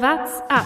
[0.00, 0.64] What's up?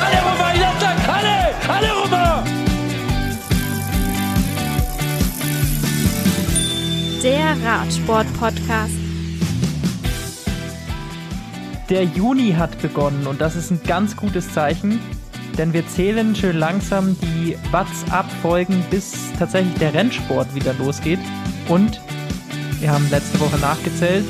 [0.00, 1.38] Alle rüber, Jatzak, alle!
[1.68, 2.44] Alle rüber!
[7.24, 8.94] Der Radsport-Podcast.
[11.90, 15.00] Der Juni hat begonnen und das ist ein ganz gutes Zeichen,
[15.56, 21.20] denn wir zählen schön langsam die WhatsApp-Folgen, bis tatsächlich der Rennsport wieder losgeht.
[21.68, 22.00] Und
[22.80, 24.24] wir haben letzte Woche nachgezählt.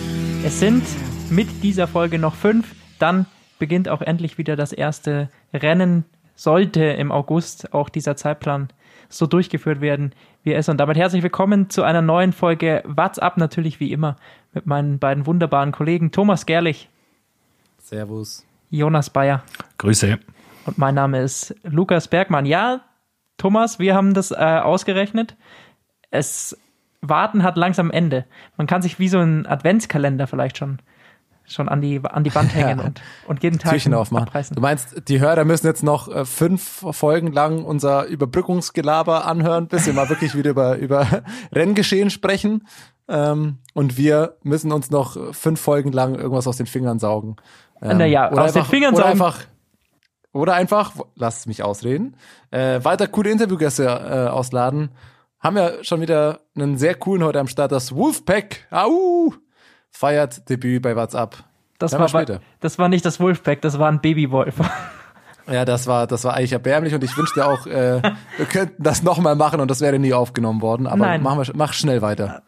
[0.44, 0.84] Es sind
[1.30, 2.74] mit dieser Folge noch fünf.
[2.98, 3.26] Dann
[3.58, 6.04] beginnt auch endlich wieder das erste Rennen.
[6.34, 8.68] Sollte im August auch dieser Zeitplan
[9.08, 10.68] so durchgeführt werden, wie er ist.
[10.68, 14.16] Und damit herzlich willkommen zu einer neuen Folge WhatsApp, natürlich wie immer
[14.52, 16.88] mit meinen beiden wunderbaren Kollegen Thomas Gerlich,
[17.78, 18.46] Servus.
[18.70, 19.42] Jonas Bayer
[19.78, 20.18] Grüße.
[20.66, 22.46] Und mein Name ist Lukas Bergmann.
[22.46, 22.80] Ja,
[23.36, 25.36] Thomas, wir haben das äh, ausgerechnet.
[26.10, 26.56] Es
[27.00, 28.24] Warten hat langsam Ende.
[28.56, 30.78] Man kann sich wie so ein Adventskalender vielleicht schon
[31.46, 32.84] schon an die an die Wand hängen Ja.
[32.86, 34.28] und, und jeden Tag Türchen aufmachen.
[34.28, 34.54] abreißen.
[34.56, 39.84] Du meinst, die Hörer müssen jetzt noch äh, fünf Folgen lang unser Überbrückungsgelaber anhören, bis
[39.84, 41.06] wir mal wirklich wieder über, über
[41.52, 42.66] Renngeschehen sprechen.
[43.08, 47.36] Ähm, und wir müssen uns noch äh, fünf Folgen lang irgendwas aus den Fingern saugen.
[47.82, 49.38] Ähm, Naja, oder aus den einfach- Fingern oder saugen- Einfach,
[50.34, 52.16] oder einfach, lass mich ausreden,
[52.50, 54.90] äh, weiter coole Interviewgäste äh, ausladen.
[55.38, 58.66] Haben ja schon wieder einen sehr coolen heute am Start, das Wolfpack.
[58.70, 59.32] Au!
[59.90, 61.36] Feiert Debüt bei WhatsApp.
[61.78, 62.40] das war wir später.
[62.60, 64.56] das war nicht das Wolfpack, das war ein Babywolf.
[65.46, 68.00] Ja, das war, das war eigentlich erbärmlich und ich wünschte auch, äh,
[68.38, 70.86] wir könnten das nochmal machen und das wäre nie aufgenommen worden.
[70.86, 71.22] Aber Nein.
[71.22, 72.42] machen wir, mach schnell weiter.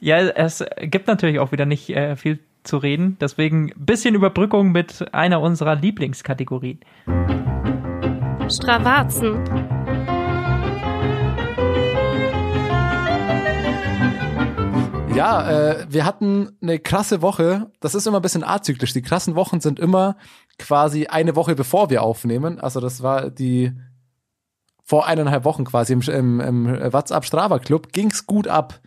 [0.00, 2.38] ja, es gibt natürlich auch wieder nicht äh, viel
[2.68, 6.80] zu reden, deswegen ein bisschen Überbrückung mit einer unserer Lieblingskategorien.
[8.48, 9.42] Stravazen.
[15.14, 17.72] Ja, äh, wir hatten eine krasse Woche.
[17.80, 18.92] Das ist immer ein bisschen azyklisch.
[18.92, 20.16] Die krassen Wochen sind immer
[20.60, 22.60] quasi eine Woche bevor wir aufnehmen.
[22.60, 23.72] Also das war die
[24.84, 28.80] vor eineinhalb Wochen quasi im, im, im WhatsApp Strava Club ging's gut ab.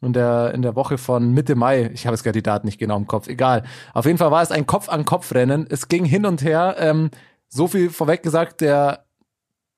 [0.00, 2.78] In der, in der Woche von Mitte Mai, ich habe jetzt gerade die Daten nicht
[2.78, 3.64] genau im Kopf, egal.
[3.94, 5.66] Auf jeden Fall war es ein Kopf-an-Kopf-Rennen.
[5.68, 6.76] Es ging hin und her.
[6.78, 7.10] Ähm,
[7.48, 9.04] so viel vorweg gesagt, der,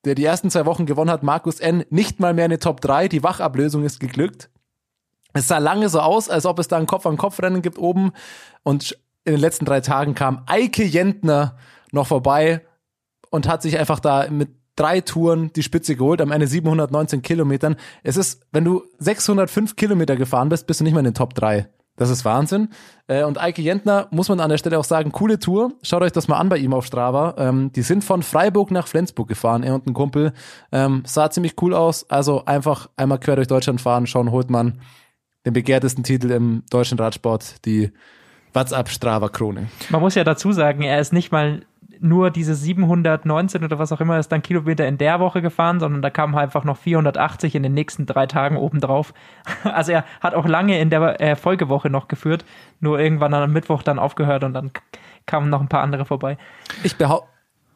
[0.05, 3.07] der die ersten zwei Wochen gewonnen hat, Markus N., nicht mal mehr eine Top 3.
[3.07, 4.51] Die Wachablösung ist geglückt.
[5.33, 8.11] Es sah lange so aus, als ob es da ein Kopf-an-Kopf-Rennen gibt oben.
[8.61, 11.57] Und in den letzten drei Tagen kam Eike Jentner
[11.91, 12.61] noch vorbei
[13.31, 14.49] und hat sich einfach da mit
[14.81, 17.75] drei Touren die Spitze geholt, am Ende 719 Kilometern.
[18.03, 21.33] Es ist, wenn du 605 Kilometer gefahren bist, bist du nicht mehr in den Top
[21.35, 21.67] 3.
[21.97, 22.69] Das ist Wahnsinn.
[23.07, 25.73] Äh, Und Eike Jentner, muss man an der Stelle auch sagen, coole Tour.
[25.83, 27.35] Schaut euch das mal an bei ihm auf Strava.
[27.37, 30.33] Ähm, Die sind von Freiburg nach Flensburg gefahren, er und ein Kumpel.
[30.71, 32.09] Ähm, Sah ziemlich cool aus.
[32.09, 34.79] Also einfach einmal quer durch Deutschland fahren, schauen, holt man
[35.45, 37.91] den begehrtesten Titel im deutschen Radsport, die
[38.53, 39.67] WhatsApp Strava Krone.
[39.89, 41.61] Man muss ja dazu sagen, er ist nicht mal
[42.01, 46.01] nur diese 719 oder was auch immer ist dann Kilometer in der Woche gefahren, sondern
[46.01, 49.13] da kamen einfach noch 480 in den nächsten drei Tagen obendrauf.
[49.63, 52.45] Also er hat auch lange in der äh, Folgewoche noch geführt,
[52.79, 54.71] nur irgendwann am Mittwoch dann aufgehört und dann
[55.25, 56.37] kamen noch ein paar andere vorbei.
[56.83, 57.27] Ich, behau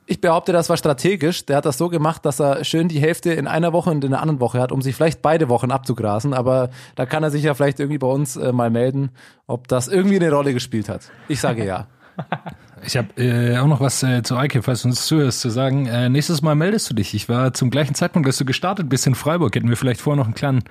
[0.07, 1.45] ich behaupte, das war strategisch.
[1.45, 4.11] Der hat das so gemacht, dass er schön die Hälfte in einer Woche und in
[4.11, 6.33] der anderen Woche hat, um sich vielleicht beide Wochen abzugrasen.
[6.33, 9.11] Aber da kann er sich ja vielleicht irgendwie bei uns äh, mal melden,
[9.47, 11.11] ob das irgendwie eine Rolle gespielt hat.
[11.27, 11.87] Ich sage ja.
[12.85, 15.88] Ich habe äh, auch noch was äh, zu Eike, falls du uns zuhörst, zu sagen.
[15.88, 17.13] Äh, nächstes Mal meldest du dich.
[17.13, 20.18] Ich war zum gleichen Zeitpunkt, als du gestartet bist in Freiburg, hätten wir vielleicht vorher
[20.18, 20.63] noch einen kleinen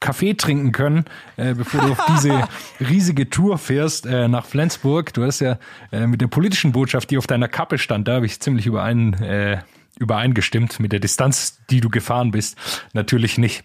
[0.00, 1.04] Kaffee trinken können,
[1.36, 2.48] äh, bevor du auf diese
[2.80, 5.12] riesige Tour fährst äh, nach Flensburg.
[5.12, 5.58] Du hast ja
[5.92, 9.14] äh, mit der politischen Botschaft, die auf deiner Kappe stand, da habe ich ziemlich überein,
[9.14, 9.58] äh,
[9.98, 12.56] übereingestimmt mit der Distanz, die du gefahren bist.
[12.92, 13.64] Natürlich nicht.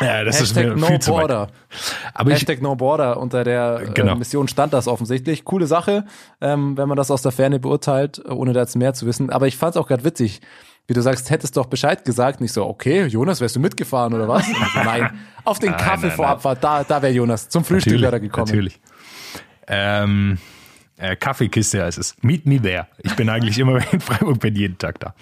[0.00, 0.98] Ja, das ist Hashtag mir No.
[0.98, 1.48] Border.
[2.14, 4.14] Aber ich, Hashtag No Border unter der äh, Genau.
[4.16, 5.44] Mission stand das offensichtlich.
[5.44, 6.04] Coole Sache,
[6.40, 9.30] ähm, wenn man das aus der Ferne beurteilt, äh, ohne da jetzt mehr zu wissen.
[9.30, 10.40] Aber ich fand's auch gerade witzig,
[10.86, 12.40] wie du sagst, hättest doch Bescheid gesagt.
[12.40, 14.46] Nicht so, okay, Jonas, wärst du mitgefahren oder was?
[14.46, 15.10] Und so, nein,
[15.44, 16.28] auf den Kaffee nein, vor.
[16.28, 17.48] Abfahrt, da, da wäre Jonas.
[17.48, 18.46] Zum Frühstück wäre er gekommen.
[18.46, 18.78] Natürlich.
[19.66, 20.38] Ähm,
[20.98, 22.16] äh, Kaffeekiste heißt es.
[22.22, 22.86] Meet me there.
[23.02, 25.14] Ich bin eigentlich immer in Freiburg, bin jeden Tag da.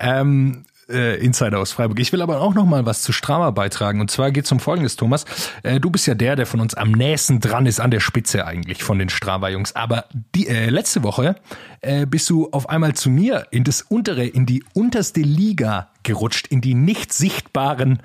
[0.00, 1.98] Ähm, äh, Insider aus Freiburg.
[2.00, 4.00] Ich will aber auch noch mal was zu Strava beitragen.
[4.00, 5.24] Und zwar geht es um Folgendes, Thomas.
[5.62, 8.46] Äh, du bist ja der, der von uns am nächsten dran ist, an der Spitze
[8.46, 9.74] eigentlich von den Strava-Jungs.
[9.76, 11.36] Aber die, äh, letzte Woche
[11.80, 16.46] äh, bist du auf einmal zu mir in das untere, in die unterste Liga gerutscht,
[16.48, 18.00] in die nicht sichtbaren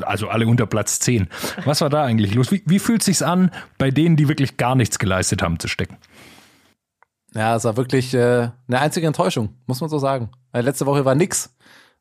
[0.00, 1.28] also alle unter Platz 10.
[1.64, 2.50] Was war da eigentlich los?
[2.50, 5.98] Wie, wie fühlt sich's an, bei denen, die wirklich gar nichts geleistet haben, zu stecken?
[7.32, 10.30] Ja, es war wirklich äh, eine einzige Enttäuschung, muss man so sagen.
[10.52, 11.53] Letzte Woche war nix,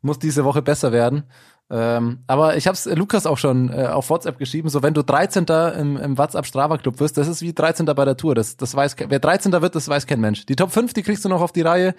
[0.03, 1.23] muss diese Woche besser werden.
[1.69, 5.01] Ähm, aber ich habe es Lukas auch schon äh, auf WhatsApp geschrieben, so wenn du
[5.01, 5.45] 13.
[5.79, 7.85] im, im WhatsApp Strava Club wirst, das ist wie 13.
[7.85, 8.35] bei der Tour.
[8.35, 9.51] Das, das weiß wer 13.
[9.53, 10.45] wird, das weiß kein Mensch.
[10.45, 11.95] Die Top 5, die kriegst du noch auf die Reihe.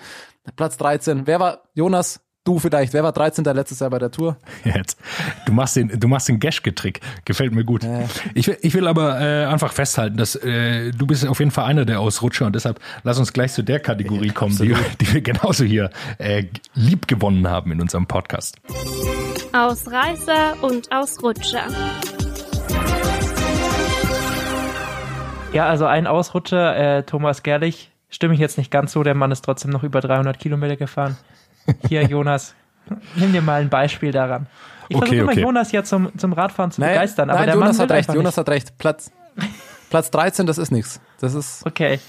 [0.55, 1.27] Platz 13.
[1.27, 2.21] Wer war Jonas?
[2.46, 2.93] Du vielleicht.
[2.93, 3.43] Wer war 13.
[3.43, 4.37] letztes Jahr bei der Tour?
[4.64, 4.99] Jetzt.
[5.46, 7.00] Du machst den, du machst den Geschke-Trick.
[7.25, 7.85] Gefällt mir gut.
[7.85, 8.02] Ja.
[8.35, 11.64] Ich, will, ich will aber äh, einfach festhalten, dass äh, du bist auf jeden Fall
[11.64, 15.23] einer der Ausrutscher und deshalb lass uns gleich zu der Kategorie kommen, die, die wir
[15.23, 15.88] genauso hier
[16.19, 16.44] äh,
[16.75, 18.58] lieb gewonnen haben in unserem Podcast.
[19.55, 21.64] Ausreißer und Ausrutscher.
[25.55, 29.32] Ja, also ein Ausrutscher, äh, Thomas Gerlich, stimme ich jetzt nicht ganz so, der Mann
[29.32, 31.17] ist trotzdem noch über 300 Kilometer gefahren.
[31.88, 32.55] Hier, Jonas,
[33.16, 34.46] nimm dir mal ein Beispiel daran.
[34.88, 35.40] Ich Okay, versuche immer okay.
[35.40, 38.14] Jonas ja zum, zum Radfahren zu Nein, begeistern, aber nein der Jonas Mann hat recht.
[38.14, 38.78] Jonas hat recht.
[38.78, 39.11] Platz,
[39.90, 41.00] Platz 13, das ist nichts.
[41.20, 41.64] Das ist.
[41.66, 42.00] Okay,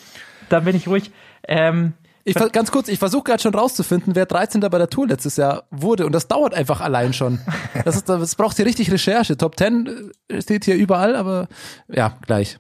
[0.50, 1.12] dann bin ich ruhig.
[1.48, 1.94] Ähm,
[2.26, 4.60] Ich, ganz kurz, ich versuche gerade schon rauszufinden, wer 13.
[4.62, 6.06] bei der Tour letztes Jahr wurde.
[6.06, 7.40] Und das dauert einfach allein schon.
[7.86, 9.38] Das, ist, das braucht hier richtig Recherche.
[9.38, 11.48] Top 10 äh, steht hier überall, aber
[11.88, 12.58] ja, gleich.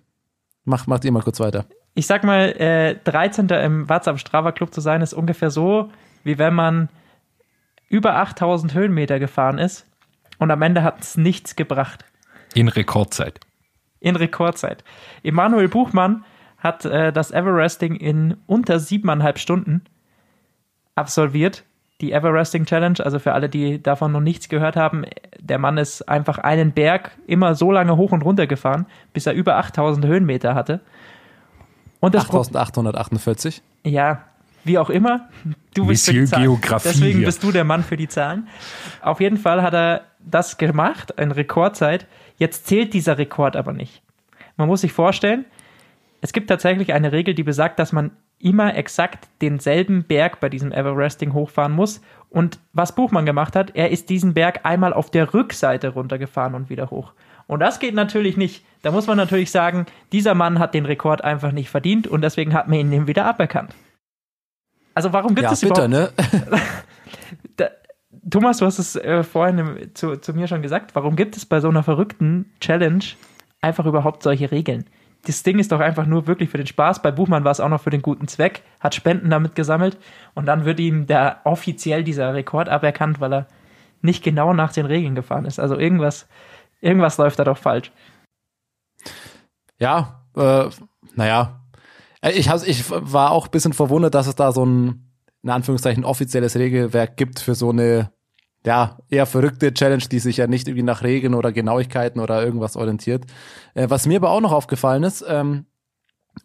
[0.66, 1.66] Mach, macht ihr mal kurz weiter.
[1.96, 3.48] ich sag mal, äh, 13.
[3.50, 5.90] im WhatsApp Strava Club zu sein, ist ungefähr so,
[6.26, 6.90] wie wenn man
[7.88, 9.88] über 8000 Höhenmeter gefahren ist
[10.40, 12.04] und am Ende hat es nichts gebracht.
[12.54, 13.40] In Rekordzeit.
[14.02, 14.84] In Rekordzeit.
[15.24, 16.26] Emanuel Buchmann
[16.58, 19.84] hat äh, das Everesting in unter siebeneinhalb Stunden
[20.96, 21.64] absolviert.
[22.02, 25.06] Die Everesting Challenge, also für alle, die davon noch nichts gehört haben,
[25.40, 29.34] der Mann ist einfach einen Berg immer so lange hoch und runter gefahren, bis er
[29.34, 30.82] über 8000 Höhenmeter hatte.
[32.02, 33.62] Und das Pro- 8848.
[33.86, 34.24] ja,
[34.66, 35.30] wie auch immer.
[35.74, 36.44] Du bist für die Monsieur Zahlen.
[36.44, 38.48] Geografie Deswegen bist du der Mann für die Zahlen.
[39.02, 42.08] Auf jeden Fall hat er das gemacht, eine Rekordzeit.
[42.38, 44.02] Jetzt zählt dieser Rekord aber nicht.
[44.58, 45.46] Man muss sich vorstellen,
[46.22, 50.72] es gibt tatsächlich eine Regel, die besagt, dass man immer exakt denselben Berg bei diesem
[50.72, 52.02] Everesting hochfahren muss.
[52.30, 56.70] Und was Buchmann gemacht hat, er ist diesen Berg einmal auf der Rückseite runtergefahren und
[56.70, 57.14] wieder hoch.
[57.48, 58.66] Und das geht natürlich nicht.
[58.82, 62.54] Da muss man natürlich sagen, dieser Mann hat den Rekord einfach nicht verdient und deswegen
[62.54, 63.74] hat man ihn ihm wieder aberkannt.
[64.96, 66.62] Also warum gibt Ja, es bitter, überhaupt ne?
[67.58, 67.70] da,
[68.30, 70.96] Thomas, du hast es äh, vorhin zu, zu mir schon gesagt.
[70.96, 73.04] Warum gibt es bei so einer verrückten Challenge
[73.62, 74.86] einfach überhaupt solche Regeln?
[75.26, 77.02] Das Ding ist doch einfach nur wirklich für den Spaß.
[77.02, 79.98] Bei Buchmann war es auch noch für den guten Zweck, hat Spenden damit gesammelt
[80.34, 83.48] und dann wird ihm der offiziell dieser Rekord aberkannt, weil er
[84.02, 85.60] nicht genau nach den Regeln gefahren ist.
[85.60, 86.28] Also irgendwas,
[86.80, 87.92] irgendwas läuft da doch falsch.
[89.80, 90.70] Ja, äh,
[91.16, 91.60] naja.
[92.26, 95.12] Äh, Ich, hab, ich war auch ein bisschen verwundert, dass es da so ein,
[95.44, 98.12] in Anführungszeichen, offizielles Regelwerk gibt für so eine,
[98.66, 102.76] ja, eher verrückte Challenge, die sich ja nicht irgendwie nach Regeln oder Genauigkeiten oder irgendwas
[102.76, 103.26] orientiert.
[103.76, 105.66] Äh, was mir aber auch noch aufgefallen ist, ähm,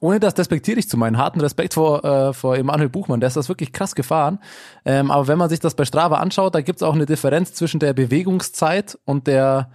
[0.00, 3.48] ohne das despektierlich zu meinen, harten Respekt vor, äh, vor Emanuel Buchmann, der ist das
[3.48, 4.38] wirklich krass gefahren.
[4.84, 7.80] Ähm, aber wenn man sich das bei Strava anschaut, da gibt's auch eine Differenz zwischen
[7.80, 9.70] der Bewegungszeit und der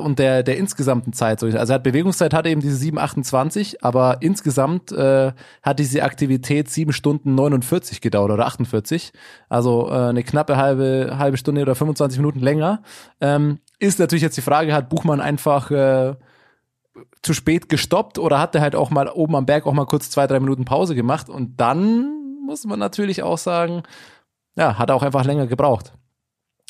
[0.00, 1.40] und der, der insgesamten Zeit.
[1.40, 5.32] So, Also er hat Bewegungszeit hatte eben diese 7,28, aber insgesamt äh,
[5.62, 9.12] hat diese Aktivität 7 Stunden 49 gedauert oder 48.
[9.48, 12.82] Also äh, eine knappe halbe, halbe Stunde oder 25 Minuten länger.
[13.20, 16.14] Ähm, ist natürlich jetzt die Frage, hat Buchmann einfach äh,
[17.22, 20.10] zu spät gestoppt oder hat er halt auch mal oben am Berg auch mal kurz
[20.10, 23.82] zwei, drei Minuten Pause gemacht und dann muss man natürlich auch sagen,
[24.56, 25.94] ja, hat er auch einfach länger gebraucht.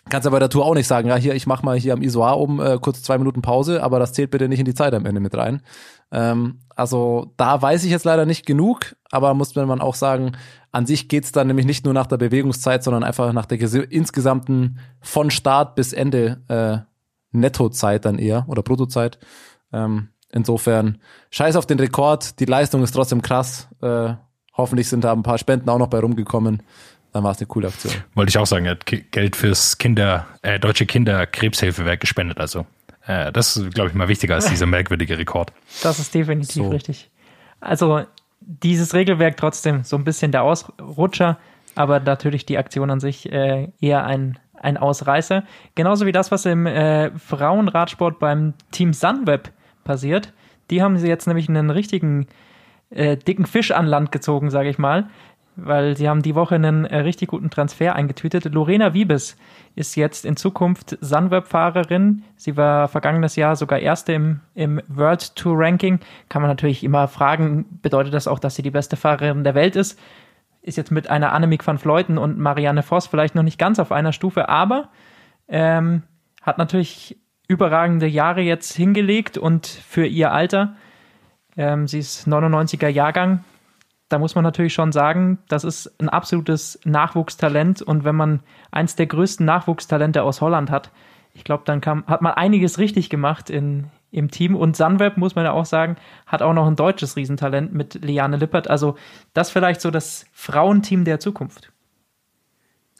[0.09, 2.03] Kannst aber bei der Tour auch nicht sagen, ja, hier, ich mach mal hier am
[2.03, 4.95] Isoar oben äh, kurz zwei Minuten Pause, aber das zählt bitte nicht in die Zeit
[4.95, 5.63] am Ende mit rein.
[6.11, 10.33] Ähm, also da weiß ich jetzt leider nicht genug, aber muss man auch sagen,
[10.73, 14.79] an sich geht's dann nämlich nicht nur nach der Bewegungszeit, sondern einfach nach der insgesamten
[15.01, 16.79] von Start bis Ende äh,
[17.31, 19.19] Nettozeit dann eher oder Bruttozeit.
[19.73, 20.99] Ähm, insofern,
[21.31, 23.69] scheiß auf den Rekord, die Leistung ist trotzdem krass.
[23.81, 24.15] Äh,
[24.55, 26.63] hoffentlich sind da ein paar Spenden auch noch bei rumgekommen.
[27.13, 27.93] Dann war es eine coole Aktion.
[28.15, 32.39] Wollte ich auch sagen, er hat Geld fürs Kinder, äh, Deutsche Kinderkrebshilfewerk gespendet.
[32.39, 32.67] Also
[33.07, 35.53] äh, das ist, glaube ich, mal wichtiger als dieser merkwürdige Rekord.
[35.83, 36.69] Das ist definitiv So.
[36.71, 37.11] richtig.
[37.61, 38.05] Also
[38.41, 41.39] dieses Regelwerk trotzdem so ein bisschen der Ausrutscher,
[41.75, 45.45] aber natürlich die Aktion an sich äh, eher ein, ein Ausreißer.
[45.75, 49.51] Genauso wie das, was im äh, Frauenradsport beim Team Sunweb
[49.85, 50.33] passiert.
[50.71, 52.27] Die haben sie jetzt nämlich einen richtigen
[52.91, 55.09] äh, dicken Fisch an Land gezogen, sage ich mal,
[55.57, 58.45] weil sie haben die Woche einen äh, richtig guten Transfer eingetütet.
[58.53, 59.37] Lorena Wiebes
[59.75, 62.25] ist jetzt in Zukunft Sunweb-Fahrerin.
[62.37, 66.01] Sie war vergangenes Jahr sogar Erste im, im World Tour Ranking.
[66.29, 69.77] Kann man natürlich immer fragen, bedeutet das auch, dass sie die beste Fahrerin der Welt
[69.77, 69.99] ist?
[70.63, 73.93] Ist jetzt mit einer Annemiek van Vleuten und Marianne Voss vielleicht noch nicht ganz auf
[73.93, 74.89] einer Stufe, aber
[75.49, 76.03] ähm,
[76.41, 77.19] hat natürlich
[77.49, 80.77] überragende Jahre jetzt hingelegt und für ihr Alter,
[81.57, 83.45] ähm, sie ist 99er Jahrgang,
[84.13, 88.41] da muss man natürlich schon sagen, das ist ein absolutes Nachwuchstalent und wenn man
[88.71, 90.91] eins der größten Nachwuchstalente aus Holland hat,
[91.35, 94.55] Ich glaube, dann kam, hat man einiges richtig gemacht in, im Team.
[94.55, 98.37] Und Sunweb, muss man ja auch sagen, hat auch noch ein deutsches Riesentalent mit Liane
[98.37, 98.69] Lippert.
[98.69, 98.97] Also
[99.33, 101.73] das vielleicht so das Frauenteam der Zukunft.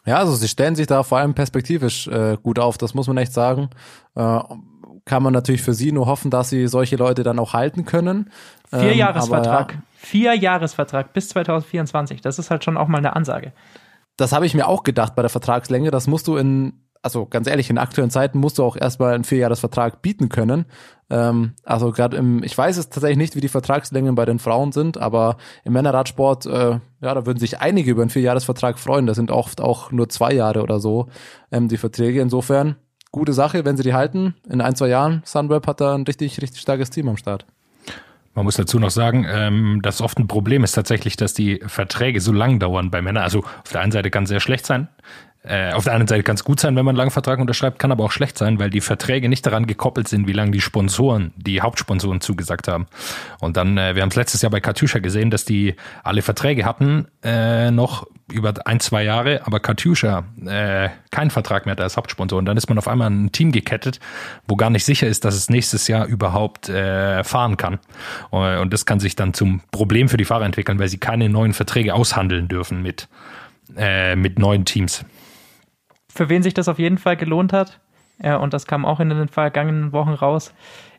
[0.05, 3.19] Ja, also sie stellen sich da vor allem perspektivisch äh, gut auf, das muss man
[3.19, 3.71] echt sagen.
[4.15, 4.41] Äh,
[5.05, 8.31] kann man natürlich für sie nur hoffen, dass sie solche Leute dann auch halten können.
[8.73, 9.73] Vier ähm, Jahresvertrag.
[9.73, 9.83] Ja.
[9.95, 12.21] Vier Jahresvertrag bis 2024.
[12.21, 13.53] Das ist halt schon auch mal eine Ansage.
[14.17, 15.91] Das habe ich mir auch gedacht bei der Vertragslänge.
[15.91, 19.25] Das musst du in also ganz ehrlich, in aktuellen Zeiten musst du auch erstmal einen
[19.25, 20.67] Vierjahresvertrag bieten können.
[21.11, 24.71] Ähm, also gerade im, ich weiß es tatsächlich nicht, wie die Vertragslängen bei den Frauen
[24.71, 29.07] sind, aber im Männerradsport, äh, ja, da würden sich einige über einen Vierjahresvertrag freuen.
[29.07, 31.09] Da sind oft auch nur zwei Jahre oder so
[31.51, 32.21] ähm, die Verträge.
[32.21, 32.77] Insofern
[33.11, 34.37] gute Sache, wenn sie die halten.
[34.49, 37.47] In ein, zwei Jahren, Sunweb hat da ein richtig, richtig starkes Team am Start.
[38.35, 42.21] Man muss dazu noch sagen, ähm, dass oft ein Problem ist tatsächlich, dass die Verträge
[42.21, 43.23] so lang dauern bei Männern.
[43.23, 44.89] Also auf der einen Seite kann es sehr schlecht sein,
[45.45, 47.81] äh, auf der einen Seite kann es gut sein, wenn man einen langen Vertrag unterschreibt,
[47.81, 50.61] kann aber auch schlecht sein, weil die Verträge nicht daran gekoppelt sind, wie lange die
[50.61, 52.87] Sponsoren, die Hauptsponsoren zugesagt haben.
[53.41, 55.75] Und dann, äh, wir haben es letztes Jahr bei Katjuscha gesehen, dass die
[56.05, 61.73] alle Verträge hatten, äh, noch über ein, zwei Jahre, aber Katjuscha äh, keinen Vertrag mehr
[61.73, 62.39] hat als Hauptsponsor.
[62.39, 64.01] Und dann ist man auf einmal ein Team gekettet,
[64.49, 67.79] wo gar nicht sicher ist, dass es nächstes Jahr überhaupt äh, fahren kann.
[68.31, 71.53] Und das kann sich dann zum Problem für die Fahrer entwickeln, weil sie keine neuen
[71.53, 73.09] Verträge aushandeln dürfen mit,
[73.77, 75.05] äh, mit neuen Teams
[76.15, 77.81] für wen sich das auf jeden Fall gelohnt hat,
[78.23, 80.53] ja, und das kam auch in den vergangenen Wochen raus,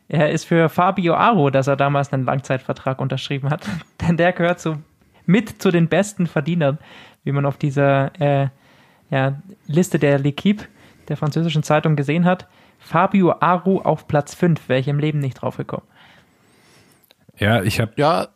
[0.08, 3.66] er ist für Fabio Aro, dass er damals einen Langzeitvertrag unterschrieben hat.
[4.02, 4.76] Denn der gehört so
[5.24, 6.78] mit zu den besten Verdienern,
[7.24, 8.48] wie man auf dieser äh,
[9.10, 10.64] ja, Liste der L'Equipe,
[11.08, 12.46] der französischen Zeitung, gesehen hat.
[12.78, 15.86] Fabio Aro auf Platz 5, wäre ich im Leben nicht drauf gekommen.
[17.38, 17.92] Ja, ich habe.
[17.96, 18.28] Ja,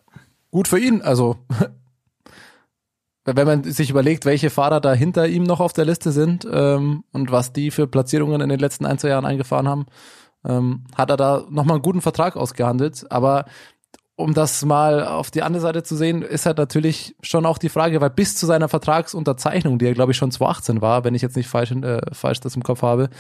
[0.51, 1.03] gut für ihn.
[1.03, 1.37] Also
[3.37, 7.05] wenn man sich überlegt, welche Fahrer da hinter ihm noch auf der Liste sind ähm,
[7.13, 9.87] und was die für Platzierungen in den letzten ein, zwei Jahren eingefahren haben,
[10.45, 13.07] ähm, hat er da nochmal einen guten Vertrag ausgehandelt.
[13.11, 13.45] Aber
[14.19, 17.69] um das mal auf die andere Seite zu sehen, ist halt natürlich schon auch die
[17.69, 21.23] Frage, weil bis zu seiner Vertragsunterzeichnung, die ja glaube ich schon 2018 war, wenn ich
[21.23, 23.11] jetzt nicht falsch, äh, falsch das im Kopf habe,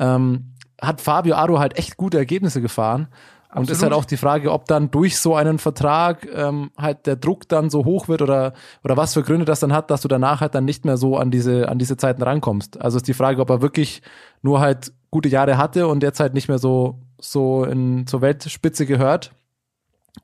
[0.00, 3.06] ähm, hat Fabio Aro halt echt gute Ergebnisse gefahren.
[3.54, 7.16] Und ist halt auch die Frage, ob dann durch so einen Vertrag ähm, halt der
[7.16, 8.52] Druck dann so hoch wird oder
[8.84, 11.16] oder was für Gründe das dann hat, dass du danach halt dann nicht mehr so
[11.16, 12.80] an diese an diese Zeiten rankommst.
[12.80, 14.02] Also ist die Frage, ob er wirklich
[14.42, 18.86] nur halt gute Jahre hatte und jetzt halt nicht mehr so so in zur Weltspitze
[18.86, 19.32] gehört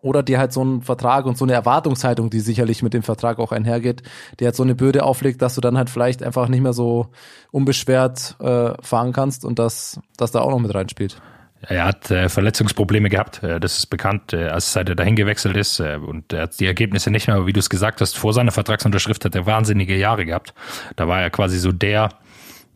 [0.00, 3.38] oder dir halt so einen Vertrag und so eine Erwartungshaltung, die sicherlich mit dem Vertrag
[3.38, 4.02] auch einhergeht,
[4.40, 7.09] die halt so eine Bürde auflegt, dass du dann halt vielleicht einfach nicht mehr so
[7.50, 11.21] unbeschwert äh, fahren kannst und das das da auch noch mit reinspielt.
[11.62, 15.57] Er hat äh, Verletzungsprobleme gehabt, äh, das ist bekannt, äh, als seit er dahin gewechselt
[15.57, 18.16] ist äh, und er hat die Ergebnisse nicht mehr, aber wie du es gesagt hast,
[18.16, 20.52] vor seiner Vertragsunterschrift hat er wahnsinnige Jahre gehabt.
[20.97, 22.11] Da war er quasi so der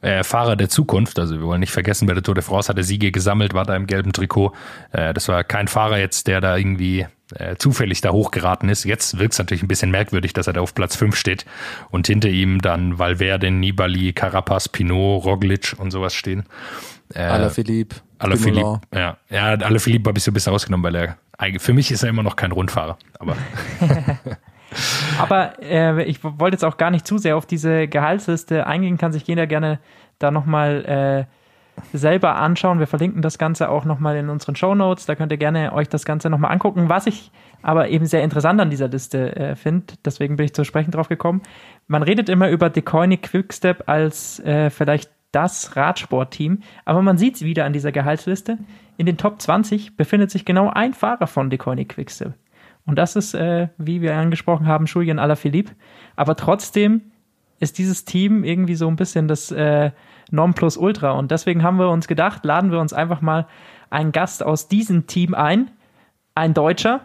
[0.00, 1.18] äh, Fahrer der Zukunft.
[1.18, 3.64] Also wir wollen nicht vergessen, bei der Tour de France hat er Siege gesammelt, war
[3.64, 4.52] da im gelben Trikot.
[4.92, 8.84] Äh, das war kein Fahrer jetzt, der da irgendwie äh, zufällig da hochgeraten ist.
[8.84, 11.44] Jetzt wirkt es natürlich ein bisschen merkwürdig, dass er da auf Platz 5 steht
[11.90, 16.44] und hinter ihm dann Valverde, Nibali, Carapaz, Pinot, Roglic und sowas stehen.
[17.14, 17.96] Äh, Alaphilippe.
[18.18, 19.16] Alaphilippe, ja.
[19.30, 21.16] Ja, Alaphilippe habe ich so ein bisschen ausgenommen, weil er,
[21.58, 23.36] für mich ist er immer noch kein Rundfahrer, aber.
[25.18, 29.12] aber äh, ich wollte jetzt auch gar nicht zu sehr auf diese Gehaltsliste eingehen, kann
[29.12, 29.78] sich jeder gerne
[30.18, 32.78] da nochmal äh, selber anschauen.
[32.78, 35.06] Wir verlinken das Ganze auch nochmal in unseren Show Notes.
[35.06, 36.88] Da könnt ihr gerne euch das Ganze nochmal angucken.
[36.88, 37.30] Was ich
[37.62, 41.08] aber eben sehr interessant an dieser Liste äh, finde, deswegen bin ich zu sprechen drauf
[41.08, 41.42] gekommen.
[41.86, 46.62] Man redet immer über Decoyne Quickstep als äh, vielleicht das Radsportteam.
[46.84, 48.58] Aber man sieht es wieder an dieser Gehaltsliste.
[48.96, 52.34] In den Top 20 befindet sich genau ein Fahrer von Decoyne Quickstep.
[52.86, 55.72] Und das ist, äh, wie wir angesprochen haben, Julian Alaphilippe.
[56.16, 57.02] Aber trotzdem
[57.60, 59.90] ist dieses Team irgendwie so ein bisschen das äh,
[60.30, 61.12] Nonplusultra.
[61.12, 63.46] Und deswegen haben wir uns gedacht, laden wir uns einfach mal
[63.90, 65.70] einen Gast aus diesem Team ein.
[66.34, 67.00] Ein Deutscher,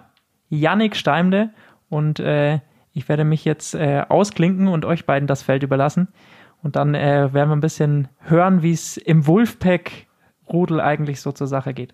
[0.50, 1.51] Yannick Steimle.
[1.89, 2.60] Und äh,
[2.94, 6.08] ich werde mich jetzt äh, ausklinken und euch beiden das Feld überlassen.
[6.63, 11.48] Und dann äh, werden wir ein bisschen hören, wie es im Wolfpack-Rudel eigentlich so zur
[11.48, 11.94] Sache geht.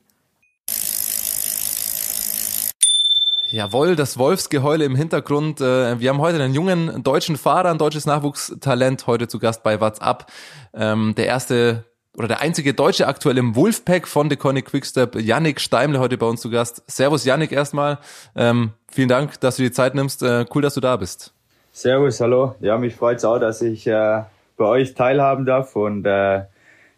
[3.52, 5.60] Jawohl, das Wolfsgeheule im Hintergrund.
[5.60, 9.82] Äh, wir haben heute einen jungen deutschen Fahrer, ein deutsches Nachwuchstalent, heute zu Gast bei
[9.82, 10.28] WhatsApp.
[10.74, 11.84] Ähm, der erste
[12.18, 16.28] oder der einzige Deutsche aktuell im Wolfpack von The Conic Quickstep, Yannick Steimle, heute bei
[16.28, 16.82] uns zu Gast.
[16.88, 18.00] Servus Yannick erstmal.
[18.38, 20.24] Ähm, vielen Dank, dass du die Zeit nimmst.
[20.24, 21.34] Äh, cool, dass du da bist.
[21.74, 22.56] Servus, hallo.
[22.62, 24.22] Ja, mich freut's auch, dass ich äh,
[24.56, 26.08] bei euch teilhaben darf und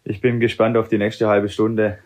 [0.04, 1.98] ich bin gespannt auf die nächste halbe Stunde.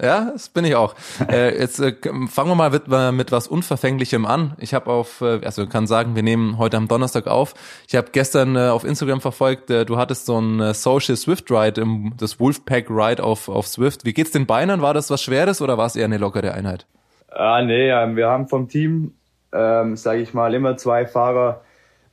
[0.00, 0.94] Ja, das bin ich auch.
[1.30, 1.94] äh, jetzt äh,
[2.28, 4.54] fangen wir mal mit, äh, mit was Unverfänglichem an.
[4.58, 7.54] Ich habe auf, äh, also kann sagen, wir nehmen heute am Donnerstag auf.
[7.86, 11.50] Ich habe gestern äh, auf Instagram verfolgt, äh, du hattest so ein äh, Social Swift
[11.50, 14.04] Ride, im, das Wolfpack Ride auf, auf Swift.
[14.04, 14.82] Wie geht's den Beinern?
[14.82, 16.86] War das was Schweres oder war es eher eine lockere Einheit?
[17.30, 19.12] Ah, nee, ähm, wir haben vom Team,
[19.52, 21.62] ähm, sage ich mal, immer zwei Fahrer,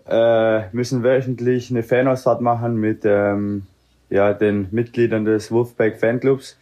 [0.07, 3.65] äh, müssen wöchentlich eine Fanausfahrt machen mit ähm,
[4.09, 6.57] ja, den Mitgliedern des Wolfpack Fanclubs.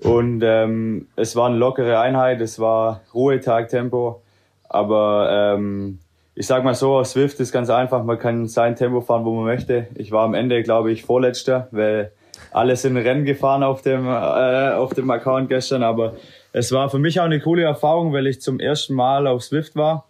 [0.00, 4.22] Und ähm, es war eine lockere Einheit, es war Ruhetag-Tempo.
[4.68, 5.98] Aber ähm,
[6.34, 9.34] ich sag mal so, auf Swift ist ganz einfach, man kann sein Tempo fahren, wo
[9.34, 9.86] man möchte.
[9.94, 12.12] Ich war am Ende, glaube ich, Vorletzter, weil
[12.50, 15.82] alle sind Rennen gefahren auf dem, äh, auf dem Account gestern.
[15.82, 16.16] Aber
[16.52, 19.76] es war für mich auch eine coole Erfahrung, weil ich zum ersten Mal auf Swift
[19.76, 20.06] war.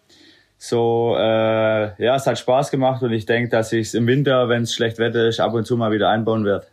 [0.59, 4.49] So, äh, ja, es hat Spaß gemacht und ich denke, dass ich es im Winter,
[4.49, 6.67] wenn es schlecht Wetter ist, ab und zu mal wieder einbauen werde.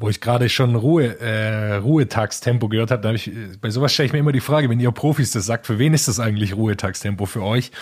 [0.00, 4.06] Wo ich gerade schon Ruhe, äh, Ruhetagstempo gehört habe, da hab ich, bei sowas stelle
[4.06, 6.54] ich mir immer die Frage, wenn ihr Profis das sagt, für wen ist das eigentlich
[6.54, 7.26] Ruhetagstempo?
[7.26, 7.72] Für euch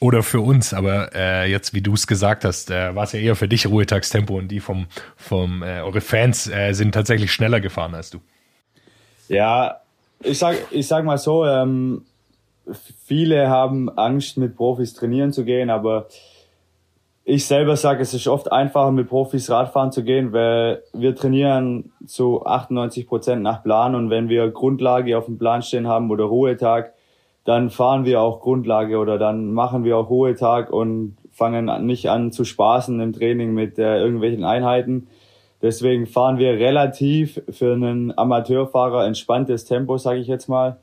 [0.00, 0.74] oder für uns?
[0.74, 3.66] Aber äh, jetzt, wie du es gesagt hast, äh, war es ja eher für dich
[3.66, 4.86] Ruhetagstempo und die vom,
[5.16, 8.18] vom äh, eure Fans äh, sind tatsächlich schneller gefahren als du.
[9.28, 9.80] Ja,
[10.22, 12.02] ich sag, ich sag mal so, ähm,
[13.06, 16.08] viele haben Angst, mit Profis trainieren zu gehen, aber
[17.30, 21.92] ich selber sage, es ist oft einfacher, mit Profis Radfahren zu gehen, weil wir trainieren
[22.04, 26.24] zu 98 Prozent nach Plan und wenn wir Grundlage auf dem Plan stehen haben oder
[26.24, 26.92] Ruhetag,
[27.44, 32.32] dann fahren wir auch Grundlage oder dann machen wir auch Ruhetag und fangen nicht an
[32.32, 35.06] zu spaßen im Training mit äh, irgendwelchen Einheiten.
[35.62, 40.78] Deswegen fahren wir relativ für einen Amateurfahrer entspanntes Tempo, sage ich jetzt mal.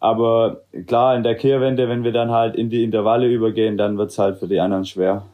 [0.00, 4.18] Aber klar, in der Kehrwende, wenn wir dann halt in die Intervalle übergehen, dann wird's
[4.18, 5.24] halt für die anderen schwer.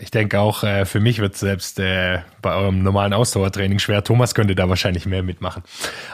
[0.00, 4.04] Ich denke auch, äh, für mich wird selbst äh, bei eurem normalen Ausdauertraining schwer.
[4.04, 5.62] Thomas könnte da wahrscheinlich mehr mitmachen.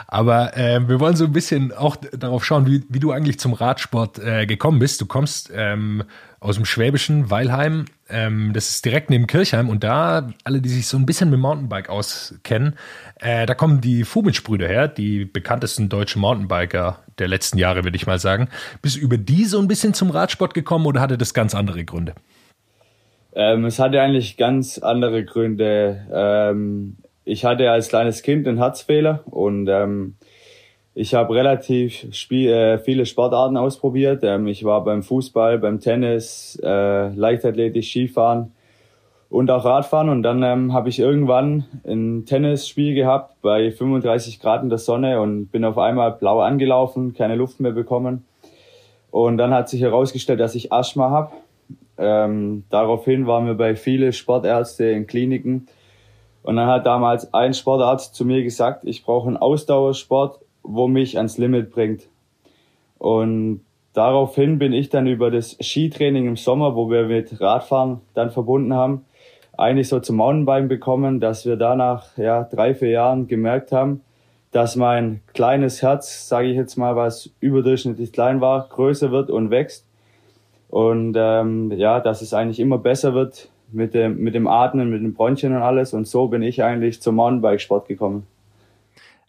[0.07, 3.53] Aber äh, wir wollen so ein bisschen auch darauf schauen, wie, wie du eigentlich zum
[3.53, 5.01] Radsport äh, gekommen bist.
[5.01, 6.03] Du kommst ähm,
[6.39, 7.85] aus dem schwäbischen Weilheim.
[8.09, 9.69] Ähm, das ist direkt neben Kirchheim.
[9.69, 12.75] Und da, alle, die sich so ein bisschen mit Mountainbike auskennen,
[13.19, 18.07] äh, da kommen die Fumitsch-Brüder her, die bekanntesten deutschen Mountainbiker der letzten Jahre, würde ich
[18.07, 18.49] mal sagen.
[18.81, 21.85] Bist du über die so ein bisschen zum Radsport gekommen oder hatte das ganz andere
[21.85, 22.15] Gründe?
[23.35, 26.07] Ähm, es hatte eigentlich ganz andere Gründe.
[26.11, 26.95] Ähm,
[27.25, 30.15] ich hatte als kleines Kind einen Herzfehler und ähm,
[30.93, 34.23] ich habe relativ spiel, äh, viele Sportarten ausprobiert.
[34.23, 38.53] Ähm, ich war beim Fußball, beim Tennis, äh, Leichtathletik, Skifahren
[39.29, 40.07] und auch Radfahren.
[40.07, 45.19] Und dann ähm, habe ich irgendwann ein Tennisspiel gehabt bei 35 Grad in der Sonne
[45.19, 48.23] und bin auf einmal blau angelaufen, keine Luft mehr bekommen.
[49.11, 51.31] Und dann hat sich herausgestellt, dass ich Asthma habe
[51.97, 55.67] ähm, daraufhin waren wir bei vielen Sportärzte in Kliniken.
[56.43, 61.17] Und dann hat damals ein Sportarzt zu mir gesagt, ich brauche einen Ausdauersport, wo mich
[61.17, 62.07] ans Limit bringt.
[62.97, 63.61] Und
[63.93, 68.73] daraufhin bin ich dann über das Skitraining im Sommer, wo wir mit Radfahren dann verbunden
[68.73, 69.05] haben,
[69.57, 74.01] eigentlich so zum Mountainbiken bekommen, dass wir danach ja drei, vier Jahren gemerkt haben,
[74.51, 79.49] dass mein kleines Herz, sage ich jetzt mal, was überdurchschnittlich klein war, größer wird und
[79.49, 79.84] wächst
[80.69, 85.01] und ähm, ja, dass es eigentlich immer besser wird mit dem, mit dem Atmen, mit
[85.01, 85.93] den Bronchien und alles.
[85.93, 88.27] Und so bin ich eigentlich zum Mountainbike-Sport gekommen.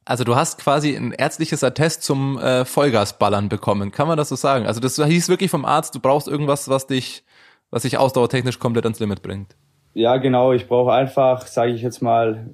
[0.05, 4.37] Also du hast quasi ein ärztliches Attest zum äh, Vollgasballern bekommen, kann man das so
[4.37, 4.64] sagen?
[4.64, 7.25] Also das hieß wirklich vom Arzt, du brauchst irgendwas, was dich,
[7.70, 9.57] was dich ausdauertechnisch komplett ans Limit bringt.
[9.94, 10.53] Ja, genau.
[10.53, 12.51] Ich brauche einfach, sage ich jetzt mal,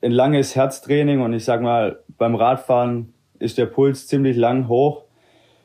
[0.00, 5.04] ein langes Herztraining und ich sag mal, beim Radfahren ist der Puls ziemlich lang hoch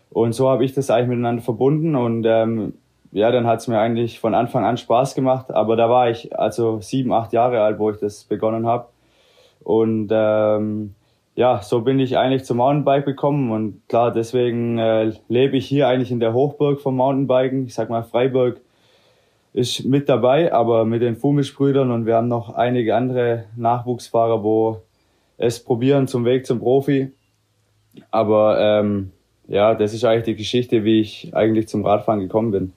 [0.10, 2.74] und so habe ich das eigentlich miteinander verbunden und ähm,
[3.12, 5.52] ja, dann hat es mir eigentlich von Anfang an Spaß gemacht.
[5.52, 8.90] Aber da war ich also sieben, acht Jahre alt, wo ich das begonnen habe.
[9.64, 10.94] Und ähm,
[11.36, 15.88] ja, so bin ich eigentlich zum Mountainbike gekommen und klar, deswegen äh, lebe ich hier
[15.88, 17.66] eigentlich in der Hochburg vom Mountainbiken.
[17.66, 18.60] Ich sag mal, Freiburg
[19.54, 24.82] ist mit dabei, aber mit den Fumisch-Brüdern und wir haben noch einige andere Nachwuchsfahrer, wo
[25.38, 27.12] es probieren zum Weg zum Profi.
[28.12, 29.12] Aber ähm,
[29.48, 32.74] ja, das ist eigentlich die Geschichte, wie ich eigentlich zum Radfahren gekommen bin.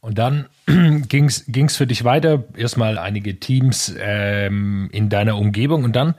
[0.00, 0.46] Und dann
[1.08, 6.14] ging es für dich weiter, erstmal einige Teams ähm, in deiner Umgebung und dann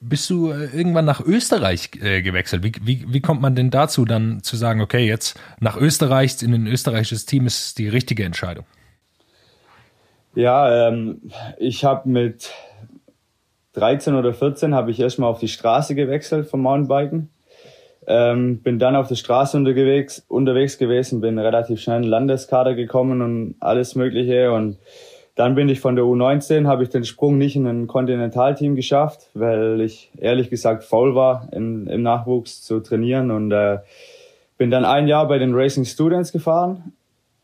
[0.00, 2.62] bist du äh, irgendwann nach Österreich äh, gewechselt.
[2.62, 6.52] Wie, wie, wie kommt man denn dazu, dann zu sagen, okay, jetzt nach Österreich, in
[6.52, 8.66] ein österreichisches Team ist die richtige Entscheidung?
[10.34, 11.22] Ja, ähm,
[11.58, 12.50] ich habe mit
[13.74, 17.30] 13 oder 14 habe ich erstmal auf die Straße gewechselt vom Mountainbiken
[18.06, 22.74] ähm, bin dann auf der Straße unterwegs, unterwegs gewesen, bin relativ schnell in den Landeskader
[22.74, 24.52] gekommen und alles Mögliche.
[24.52, 24.78] Und
[25.34, 29.28] dann bin ich von der U19, habe ich den Sprung nicht in ein Kontinentalteam geschafft,
[29.34, 33.78] weil ich ehrlich gesagt faul war, im, im Nachwuchs zu trainieren und äh,
[34.58, 36.92] bin dann ein Jahr bei den Racing Students gefahren,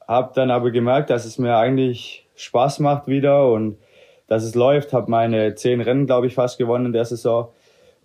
[0.07, 3.77] habe dann aber gemerkt, dass es mir eigentlich Spaß macht wieder und
[4.29, 7.49] dass es läuft, habe meine zehn Rennen, glaube ich, fast gewonnen in der Saison.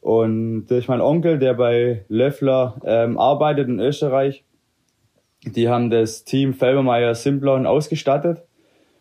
[0.06, 4.44] Und durch meinen Onkel, der bei Löffler ähm, arbeitet in Österreich,
[5.44, 8.44] die haben das Team Felbermeier Simplon ausgestattet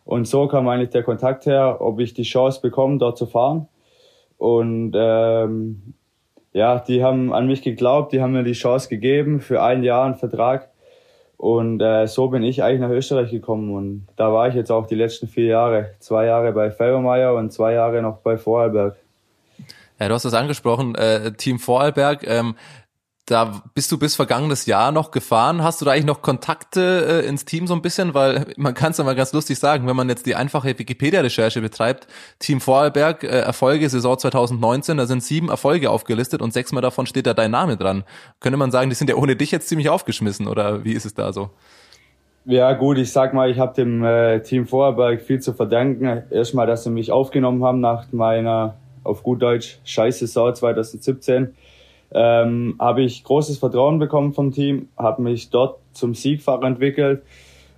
[0.06, 3.68] und so kam eigentlich der Kontakt her, ob ich die Chance bekomme, dort zu fahren.
[4.38, 5.92] Und ähm,
[6.54, 10.06] ja, die haben an mich geglaubt, die haben mir die Chance gegeben für ein Jahr
[10.06, 10.70] einen Vertrag.
[11.36, 13.74] Und äh, so bin ich eigentlich nach Österreich gekommen.
[13.74, 15.90] Und da war ich jetzt auch die letzten vier Jahre.
[15.98, 18.96] Zwei Jahre bei Felbermeier und zwei Jahre noch bei Vorarlberg.
[20.04, 22.26] Ja, du hast es angesprochen, äh, Team Vorarlberg.
[22.26, 22.56] Ähm,
[23.24, 25.62] da bist du bis vergangenes Jahr noch gefahren.
[25.62, 28.12] Hast du da eigentlich noch Kontakte äh, ins Team so ein bisschen?
[28.12, 31.62] Weil man kann es ja mal ganz lustig sagen, wenn man jetzt die einfache Wikipedia-Recherche
[31.62, 32.06] betreibt,
[32.38, 37.26] Team Vorarlberg, äh, Erfolge Saison 2019, da sind sieben Erfolge aufgelistet und sechsmal davon steht
[37.26, 38.04] da dein Name dran.
[38.40, 41.14] Könnte man sagen, die sind ja ohne dich jetzt ziemlich aufgeschmissen oder wie ist es
[41.14, 41.48] da so?
[42.44, 46.24] Ja gut, ich sag mal, ich habe dem äh, Team Vorarlberg viel zu verdanken.
[46.30, 51.54] Erstmal, dass sie mich aufgenommen haben nach meiner, auf gut Deutsch, scheiß Saison 2017
[52.12, 57.22] ähm, habe ich großes Vertrauen bekommen vom Team, habe mich dort zum Siegfahrer entwickelt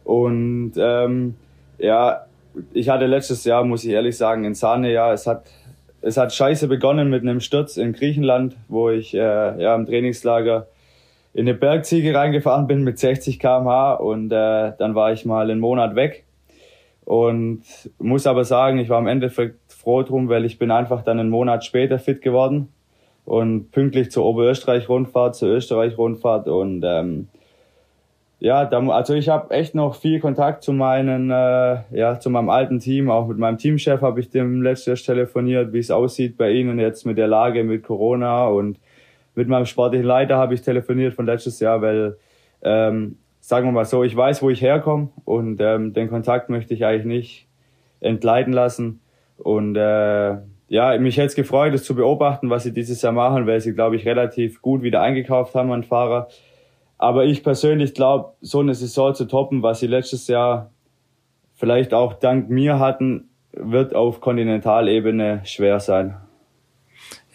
[0.05, 1.35] und ähm,
[1.79, 2.27] ja,
[2.73, 5.45] ich hatte letztes Jahr, muss ich ehrlich sagen, in Sahne, ja, es hat
[6.03, 10.69] es hat scheiße begonnen mit einem Sturz in Griechenland, wo ich äh, ja im Trainingslager
[11.33, 15.61] in eine Bergziege reingefahren bin mit 60 km/h und äh, dann war ich mal einen
[15.61, 16.25] Monat weg
[17.07, 17.62] und
[17.99, 21.31] muss aber sagen, ich war am Endeffekt froh drum, weil ich bin einfach dann einen
[21.31, 22.69] Monat später fit geworden
[23.25, 27.29] und pünktlich zur Oberösterreich-Rundfahrt, zur Österreich-Rundfahrt und ähm,
[28.38, 32.51] ja, da, also ich habe echt noch viel Kontakt zu meinen, äh, ja, zu meinem
[32.51, 33.09] alten Team.
[33.09, 37.07] Auch mit meinem Teamchef habe ich dem letztes telefoniert, wie es aussieht bei ihnen jetzt
[37.07, 38.79] mit der Lage mit Corona und
[39.35, 42.19] mit meinem sportlichen Leiter habe ich telefoniert von letztes Jahr, weil
[42.62, 43.16] ähm,
[43.47, 46.85] sagen wir mal so, ich weiß, wo ich herkomme und ähm, den Kontakt möchte ich
[46.85, 47.49] eigentlich nicht
[48.01, 49.01] entgleiten lassen
[49.39, 53.47] und äh, ja, mich hätte es gefreut, das zu beobachten, was sie dieses Jahr machen,
[53.47, 56.27] weil sie, glaube ich, relativ gut wieder eingekauft haben an Fahrer.
[56.99, 60.73] Aber ich persönlich glaube, so eine Saison zu toppen, was sie letztes Jahr
[61.55, 66.17] vielleicht auch dank mir hatten, wird auf Kontinentalebene schwer sein.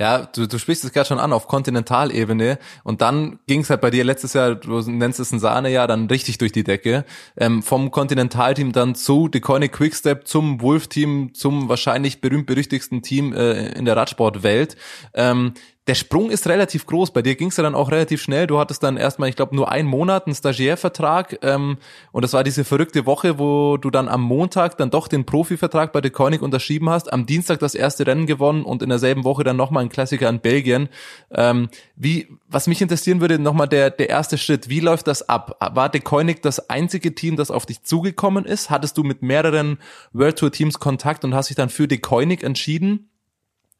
[0.01, 2.57] Ja, du, du sprichst es gerade schon an, auf Kontinentalebene.
[2.83, 6.07] Und dann ging es halt bei dir letztes Jahr, du nennst es ein Sahnejahr, dann
[6.07, 7.05] richtig durch die Decke.
[7.37, 13.85] Ähm, vom Kontinentalteam dann zu Deconic Quickstep, zum Wolf-Team, zum wahrscheinlich berühmt-berüchtigsten Team äh, in
[13.85, 14.75] der Radsportwelt.
[15.13, 15.53] Ähm,
[15.87, 17.11] der Sprung ist relativ groß.
[17.11, 18.45] Bei dir ging es ja dann auch relativ schnell.
[18.45, 21.39] Du hattest dann erstmal, ich glaube, nur einen Monat einen Stagiairvertrag.
[21.41, 21.77] Ähm,
[22.11, 25.91] und das war diese verrückte Woche, wo du dann am Montag dann doch den Profivertrag
[25.91, 29.43] bei der Koenig unterschrieben hast, am Dienstag das erste Rennen gewonnen und in derselben Woche
[29.43, 30.87] dann nochmal ein Klassiker in Belgien.
[31.31, 34.69] Ähm, wie, was mich interessieren würde, nochmal der, der erste Schritt.
[34.69, 35.57] Wie läuft das ab?
[35.59, 38.69] War der Koenig das einzige Team, das auf dich zugekommen ist?
[38.69, 39.79] Hattest du mit mehreren
[40.13, 43.10] World Tour Teams Kontakt und hast dich dann für die Koenig entschieden?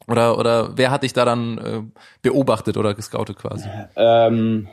[0.08, 1.82] Oder, oder wer hat dich da dann äh,
[2.22, 3.68] beobachtet oder gescoutet quasi?
[3.96, 4.68] Ähm,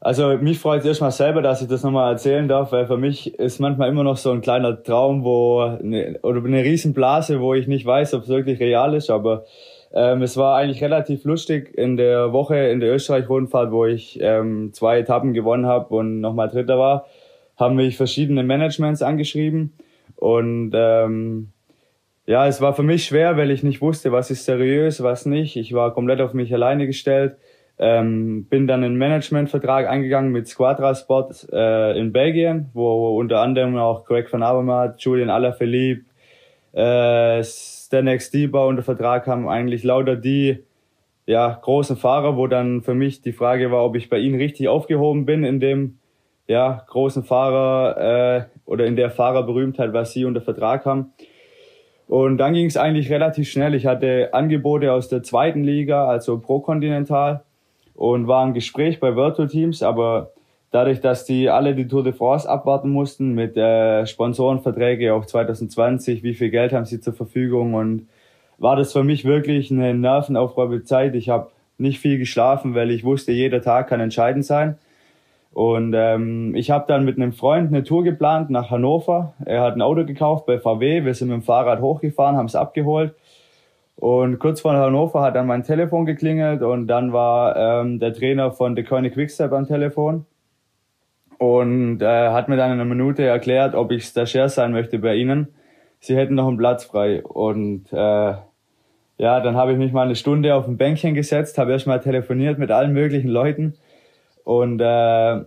[0.00, 3.38] also mich freut es erstmal selber, dass ich das nochmal erzählen darf, weil für mich
[3.38, 7.68] ist manchmal immer noch so ein kleiner Traum, wo eine, oder eine Riesenblase, wo ich
[7.68, 9.44] nicht weiß, ob es wirklich real ist, aber
[9.94, 14.72] ähm, es war eigentlich relativ lustig in der Woche in der Österreich-Rundfahrt, wo ich ähm,
[14.72, 17.06] zwei Etappen gewonnen habe und nochmal Dritter war,
[17.56, 19.72] haben mich verschiedene Managements angeschrieben
[20.16, 21.52] und ähm,
[22.26, 25.56] ja, es war für mich schwer, weil ich nicht wusste, was ist seriös, was nicht.
[25.56, 27.36] Ich war komplett auf mich alleine gestellt.
[27.78, 33.76] Ähm, bin dann einen Managementvertrag eingegangen mit Squadra Sport äh, in Belgien, wo unter anderem
[33.76, 36.04] auch Greg van Avermaet, Julian Alaphilippe,
[36.72, 40.62] äh, Stanex Dieber unter Vertrag haben, eigentlich lauter die
[41.26, 44.68] ja, großen Fahrer, wo dann für mich die Frage war, ob ich bei ihnen richtig
[44.68, 45.98] aufgehoben bin in dem
[46.46, 51.12] ja, großen Fahrer äh, oder in der Fahrerberühmtheit, was sie unter Vertrag haben.
[52.12, 53.74] Und dann ging es eigentlich relativ schnell.
[53.74, 57.42] Ich hatte Angebote aus der zweiten Liga, also Pro Continental,
[57.94, 60.32] und war im Gespräch bei Virtual Teams, aber
[60.70, 66.22] dadurch, dass die alle die Tour de France abwarten mussten mit äh, Sponsorenverträge auf 2020,
[66.22, 68.08] wie viel Geld haben sie zur Verfügung und
[68.58, 71.14] war das für mich wirklich eine nervenaufreibende Zeit.
[71.14, 71.48] Ich habe
[71.78, 74.76] nicht viel geschlafen, weil ich wusste, jeder Tag kann entscheidend sein.
[75.52, 79.34] Und ähm, ich habe dann mit einem Freund eine Tour geplant nach Hannover.
[79.44, 81.04] Er hat ein Auto gekauft bei VW.
[81.04, 83.14] Wir sind mit dem Fahrrad hochgefahren, haben es abgeholt.
[83.96, 88.50] Und kurz vor Hannover hat dann mein Telefon geklingelt und dann war ähm, der Trainer
[88.50, 90.26] von The Koenig Quickstep am Telefon.
[91.38, 95.16] und äh, hat mir dann in einer Minute erklärt, ob ich Stagiaire sein möchte bei
[95.16, 95.48] ihnen.
[96.00, 98.34] Sie hätten noch einen Platz frei und äh,
[99.18, 102.58] ja, dann habe ich mich mal eine Stunde auf ein Bänkchen gesetzt, habe erstmal telefoniert
[102.58, 103.74] mit allen möglichen Leuten
[104.44, 105.44] und äh,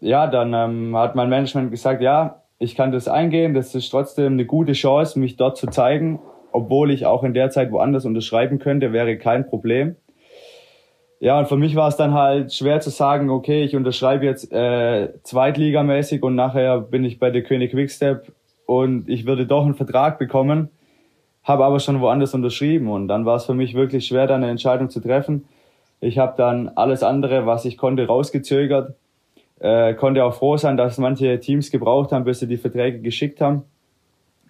[0.00, 4.34] ja, dann ähm, hat mein Management gesagt, ja, ich kann das eingehen, das ist trotzdem
[4.34, 6.20] eine gute Chance, mich dort zu zeigen,
[6.52, 9.96] obwohl ich auch in der Zeit woanders unterschreiben könnte, wäre kein Problem.
[11.18, 14.52] Ja, und für mich war es dann halt schwer zu sagen, okay, ich unterschreibe jetzt
[14.52, 18.32] äh, zweitligamäßig und nachher bin ich bei der König Quickstep
[18.66, 20.68] und ich würde doch einen Vertrag bekommen,
[21.42, 24.50] habe aber schon woanders unterschrieben und dann war es für mich wirklich schwer, da eine
[24.50, 25.46] Entscheidung zu treffen.
[26.00, 28.94] Ich habe dann alles andere, was ich konnte, rausgezögert,
[29.60, 33.40] äh, konnte auch froh sein, dass manche Teams gebraucht haben, bis sie die Verträge geschickt
[33.40, 33.62] haben.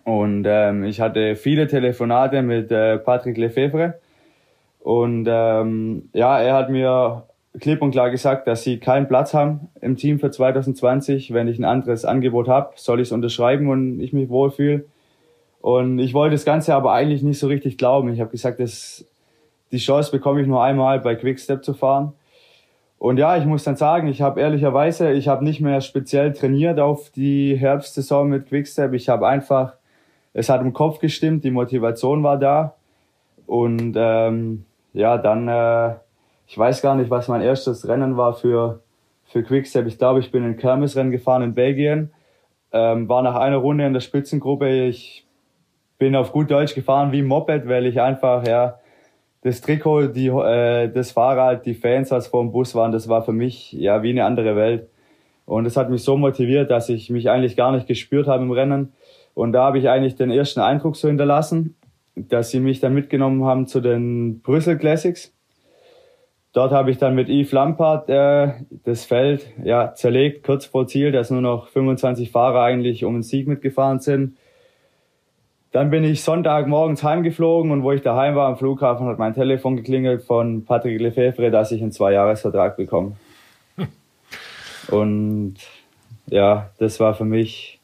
[0.04, 3.98] Und ähm, ich hatte viele Telefonate mit äh, Patrick Lefebvre,
[4.86, 7.24] und ähm, ja, er hat mir
[7.58, 11.32] klipp und klar gesagt, dass sie keinen Platz haben im Team für 2020.
[11.32, 14.84] Wenn ich ein anderes Angebot habe, soll ich es unterschreiben und ich mich wohlfühle.
[15.60, 18.12] Und ich wollte das Ganze aber eigentlich nicht so richtig glauben.
[18.12, 19.04] Ich habe gesagt, dass
[19.76, 22.14] die Chance bekomme ich nur einmal bei Quickstep zu fahren.
[22.98, 26.80] Und ja, ich muss dann sagen, ich habe ehrlicherweise, ich habe nicht mehr speziell trainiert
[26.80, 28.94] auf die Herbstsaison mit Quickstep.
[28.94, 29.74] Ich habe einfach,
[30.32, 32.74] es hat im Kopf gestimmt, die Motivation war da.
[33.46, 35.96] Und ähm, ja, dann, äh,
[36.46, 38.80] ich weiß gar nicht, was mein erstes Rennen war für,
[39.26, 39.86] für Quickstep.
[39.86, 42.12] Ich glaube, ich bin ein Kermisrennen gefahren in Belgien,
[42.72, 44.86] ähm, war nach einer Runde in der Spitzengruppe.
[44.86, 45.26] Ich
[45.98, 48.78] bin auf gut Deutsch gefahren wie Moped, weil ich einfach, ja,
[49.42, 53.22] das Trikot, die, äh, das Fahrrad, die Fans, was vor dem Bus waren, das war
[53.22, 54.88] für mich ja wie eine andere Welt.
[55.44, 58.50] Und es hat mich so motiviert, dass ich mich eigentlich gar nicht gespürt habe im
[58.50, 58.92] Rennen.
[59.34, 61.76] Und da habe ich eigentlich den ersten Eindruck so hinterlassen
[62.16, 65.34] dass sie mich dann mitgenommen haben zu den Brüssel Classics.
[66.52, 71.12] Dort habe ich dann mit Yves Lampard äh, das Feld ja, zerlegt, kurz vor Ziel,
[71.12, 74.38] dass nur noch 25 Fahrer eigentlich um den Sieg mitgefahren sind.
[75.76, 79.76] Dann bin ich Sonntagmorgens heimgeflogen und wo ich daheim war am Flughafen, hat mein Telefon
[79.76, 83.16] geklingelt von Patrick Lefebvre, dass ich einen Zweijahresvertrag bekomme.
[84.88, 85.56] Und
[86.28, 87.78] ja, das war für mich,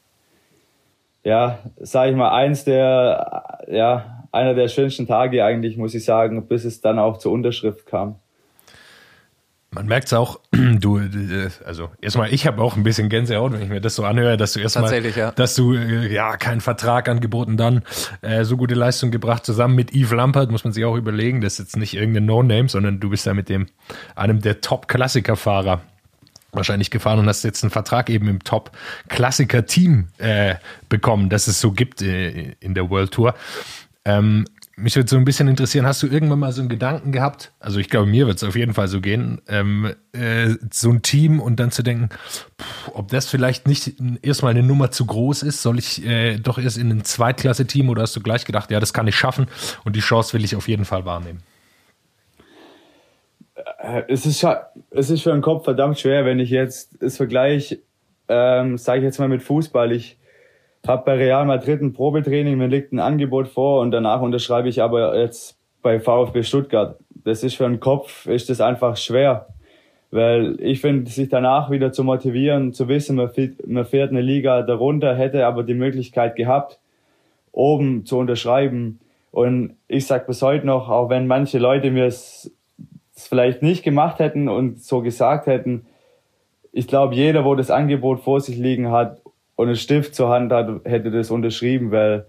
[1.23, 6.47] ja, sage ich mal, eins der, ja, einer der schönsten Tage eigentlich, muss ich sagen,
[6.47, 8.15] bis es dann auch zur Unterschrift kam.
[9.73, 11.01] Man merkt es auch, du,
[11.65, 14.53] also erstmal, ich habe auch ein bisschen Gänsehaut, wenn ich mir das so anhöre, dass
[14.53, 15.31] du erstmal, ja.
[15.31, 17.83] dass du äh, ja keinen Vertrag angeboten, dann
[18.21, 21.53] äh, so gute Leistung gebracht, zusammen mit Yves Lampert, muss man sich auch überlegen, das
[21.53, 23.67] ist jetzt nicht irgendein No-Name, sondern du bist ja mit dem,
[24.15, 25.81] einem der Top-Klassiker-Fahrer
[26.51, 30.55] wahrscheinlich gefahren und hast jetzt einen Vertrag eben im Top-Klassiker-Team äh,
[30.87, 33.33] bekommen, das es so gibt äh, in der World Tour.
[34.05, 37.51] Ähm, mich würde so ein bisschen interessieren, hast du irgendwann mal so einen Gedanken gehabt?
[37.59, 41.01] Also ich glaube, mir wird es auf jeden Fall so gehen, ähm, äh, so ein
[41.03, 45.43] Team und dann zu denken, pff, ob das vielleicht nicht erstmal eine Nummer zu groß
[45.43, 48.79] ist, soll ich äh, doch erst in ein Zweitklasse-Team oder hast du gleich gedacht, ja,
[48.79, 49.47] das kann ich schaffen
[49.83, 51.43] und die Chance will ich auf jeden Fall wahrnehmen?
[53.77, 54.45] Äh, es ist,
[54.89, 57.79] es ist für den Kopf verdammt schwer, wenn ich jetzt das Vergleich,
[58.27, 60.17] ähm, sage ich jetzt mal mit Fußball, ich
[60.87, 64.81] habe bei Real Madrid ein Probetraining, mir liegt ein Angebot vor und danach unterschreibe ich
[64.81, 66.97] aber jetzt bei VfB Stuttgart.
[67.23, 69.47] Das ist für den Kopf, ist das einfach schwer.
[70.11, 74.21] Weil ich finde, sich danach wieder zu motivieren, zu wissen, man fährt, man fährt eine
[74.21, 76.79] Liga darunter, hätte aber die Möglichkeit gehabt,
[77.51, 78.99] oben zu unterschreiben.
[79.31, 82.51] Und ich sag bis heute noch, auch wenn manche Leute mir es
[83.15, 85.85] vielleicht nicht gemacht hätten und so gesagt hätten,
[86.71, 89.22] ich glaube, jeder, wo das Angebot vor sich liegen hat,
[89.55, 92.25] und einen Stift zur Hand hat, hätte das unterschrieben, weil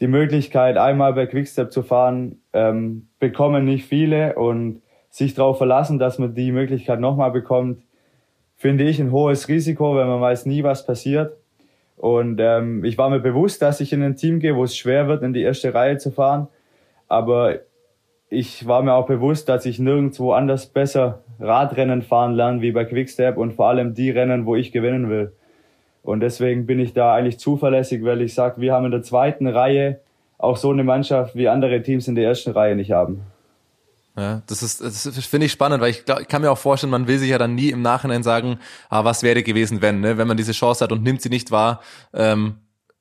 [0.00, 5.98] die Möglichkeit, einmal bei Quickstep zu fahren, ähm, bekommen nicht viele und sich darauf verlassen,
[5.98, 7.82] dass man die Möglichkeit nochmal bekommt,
[8.56, 11.36] finde ich ein hohes Risiko, weil man weiß nie, was passiert.
[11.96, 15.08] Und ähm, ich war mir bewusst, dass ich in ein Team gehe, wo es schwer
[15.08, 16.48] wird, in die erste Reihe zu fahren.
[17.08, 17.56] Aber
[18.28, 22.84] ich war mir auch bewusst, dass ich nirgendwo anders besser Radrennen fahren lerne wie bei
[22.84, 25.32] Quickstep und vor allem die Rennen, wo ich gewinnen will.
[26.08, 29.46] Und deswegen bin ich da eigentlich zuverlässig, weil ich sage, wir haben in der zweiten
[29.46, 30.00] Reihe
[30.38, 33.20] auch so eine Mannschaft, wie andere Teams in der ersten Reihe nicht haben.
[34.16, 36.92] Ja, das ist, das finde ich spannend, weil ich, glaub, ich kann mir auch vorstellen,
[36.92, 40.16] man will sich ja dann nie im Nachhinein sagen, ah, was wäre gewesen, wenn, ne?
[40.16, 41.82] wenn man diese Chance hat und nimmt sie nicht wahr.
[42.14, 42.54] Ähm,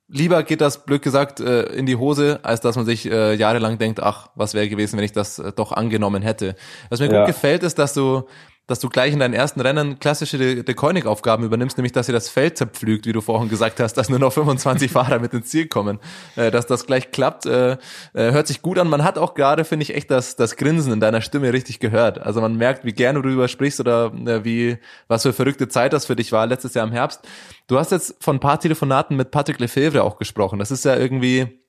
[0.09, 3.77] lieber geht das, blöd gesagt, äh, in die Hose, als dass man sich äh, jahrelang
[3.77, 6.55] denkt, ach, was wäre gewesen, wenn ich das äh, doch angenommen hätte.
[6.89, 7.19] Was mir ja.
[7.19, 8.27] gut gefällt, ist, dass du
[8.67, 12.57] dass du gleich in deinen ersten Rennen klassische Koenig-Aufgaben übernimmst, nämlich dass ihr das Feld
[12.57, 15.99] zerpflügt, wie du vorhin gesagt hast, dass nur noch 25 Fahrer mit ins Ziel kommen.
[16.35, 17.77] Äh, dass das gleich klappt, äh, äh,
[18.13, 18.89] hört sich gut an.
[18.89, 22.19] Man hat auch gerade, finde ich, echt das, das Grinsen in deiner Stimme richtig gehört.
[22.19, 24.77] Also man merkt, wie gerne du darüber sprichst oder äh, wie,
[25.07, 27.21] was für verrückte Zeit das für dich war letztes Jahr im Herbst.
[27.67, 30.59] Du hast jetzt von ein paar Telefonaten mit Patrick Lefebvre auch gesprochen.
[30.59, 31.61] Das ist ja irgendwie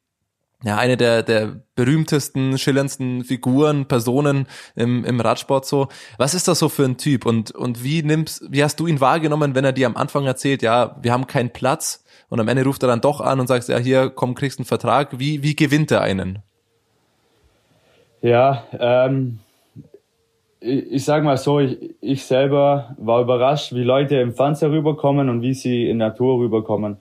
[0.65, 5.89] ja, eine der, der berühmtesten, schillerndsten Figuren, Personen im, im Radsport so.
[6.17, 9.01] Was ist das so für ein Typ und, und wie nimmst, wie hast du ihn
[9.01, 12.65] wahrgenommen, wenn er dir am Anfang erzählt, ja, wir haben keinen Platz und am Ende
[12.65, 15.19] ruft er dann doch an und sagt, ja, hier, komm, kriegst einen Vertrag.
[15.21, 16.41] Wie, wie gewinnt er einen?
[18.21, 19.39] Ja, ähm,
[20.61, 25.29] ich, ich sag mal so, ich, ich selber war überrascht, wie Leute im Fernseher rüberkommen
[25.29, 26.99] und wie sie in Natur rüberkommen.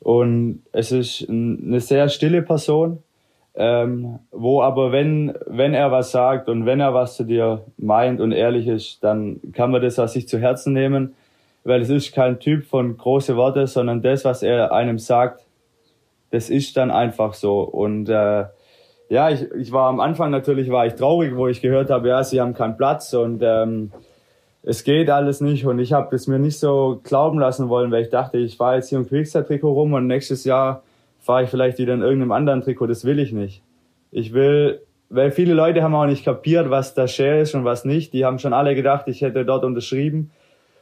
[0.00, 3.02] Und es ist eine sehr stille Person,
[3.54, 8.20] ähm, wo aber wenn, wenn er was sagt und wenn er was zu dir meint
[8.20, 11.14] und ehrlich ist, dann kann man das auch sich zu Herzen nehmen,
[11.62, 15.46] weil es ist kein Typ von große Worte, sondern das, was er einem sagt,
[16.30, 17.60] das ist dann einfach so.
[17.60, 18.44] Und äh,
[19.08, 22.24] ja, ich, ich war am Anfang natürlich war ich traurig, wo ich gehört habe, ja,
[22.24, 23.92] sie haben keinen Platz und ähm,
[24.66, 28.02] es geht alles nicht und ich habe es mir nicht so glauben lassen wollen, weil
[28.02, 30.82] ich dachte, ich fahre jetzt hier im Quickstep-Trikot rum und nächstes Jahr
[31.20, 32.86] fahre ich vielleicht wieder in irgendeinem anderen Trikot.
[32.86, 33.62] Das will ich nicht.
[34.10, 37.84] Ich will, weil viele Leute haben auch nicht kapiert, was da Share ist und was
[37.84, 38.14] nicht.
[38.14, 40.30] Die haben schon alle gedacht, ich hätte dort unterschrieben.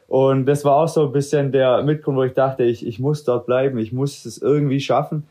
[0.07, 3.25] Und das war auch so ein bisschen der Mitgrund, wo ich dachte, ich, ich muss
[3.25, 5.27] dort bleiben, ich muss es irgendwie schaffen.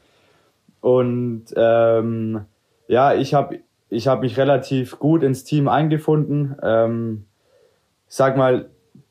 [0.81, 2.41] Und ähm,
[2.87, 3.59] ja, ich habe
[3.89, 6.55] ich hab mich relativ gut ins Team eingefunden.
[6.63, 7.25] Ähm,
[8.11, 8.65] sag mal,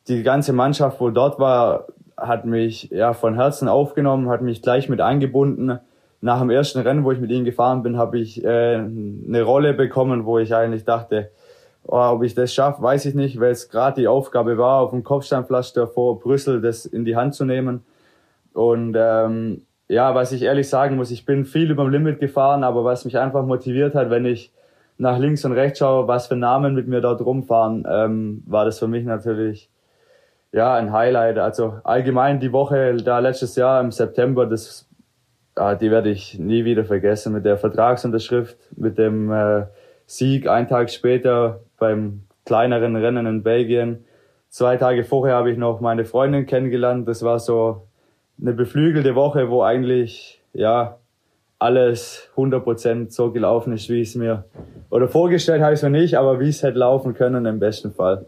[0.09, 1.87] die ganze Mannschaft, wo dort war,
[2.19, 5.79] hat mich ja von Herzen aufgenommen, hat mich gleich mit eingebunden.
[6.21, 9.73] Nach dem ersten Rennen, wo ich mit ihnen gefahren bin, habe ich äh, eine Rolle
[9.73, 11.31] bekommen, wo ich eigentlich dachte,
[11.87, 14.91] oh, ob ich das schaffe, weiß ich nicht, weil es gerade die Aufgabe war, auf
[14.91, 17.83] dem Kopfsteinpflaster vor Brüssel das in die Hand zu nehmen.
[18.53, 22.65] Und ähm, ja, was ich ehrlich sagen muss, ich bin viel über dem Limit gefahren,
[22.65, 24.53] aber was mich einfach motiviert hat, wenn ich
[25.01, 28.79] nach links und rechts schaue, was für Namen mit mir dort rumfahren, ähm, war das
[28.79, 29.71] für mich natürlich
[30.53, 31.39] ja ein Highlight.
[31.39, 34.87] Also allgemein die Woche da letztes Jahr im September, das
[35.55, 39.67] ah, die werde ich nie wieder vergessen mit der Vertragsunterschrift, mit dem äh,
[40.05, 44.05] Sieg einen Tag später beim kleineren Rennen in Belgien.
[44.51, 47.09] Zwei Tage vorher habe ich noch meine Freundin kennengelernt.
[47.09, 47.87] Das war so
[48.39, 51.00] eine beflügelte Woche, wo eigentlich ja
[51.61, 54.45] alles 100% so gelaufen ist, wie es mir,
[54.89, 57.93] oder vorgestellt habe ich es mir nicht, aber wie es hätte laufen können im besten
[57.93, 58.25] Fall.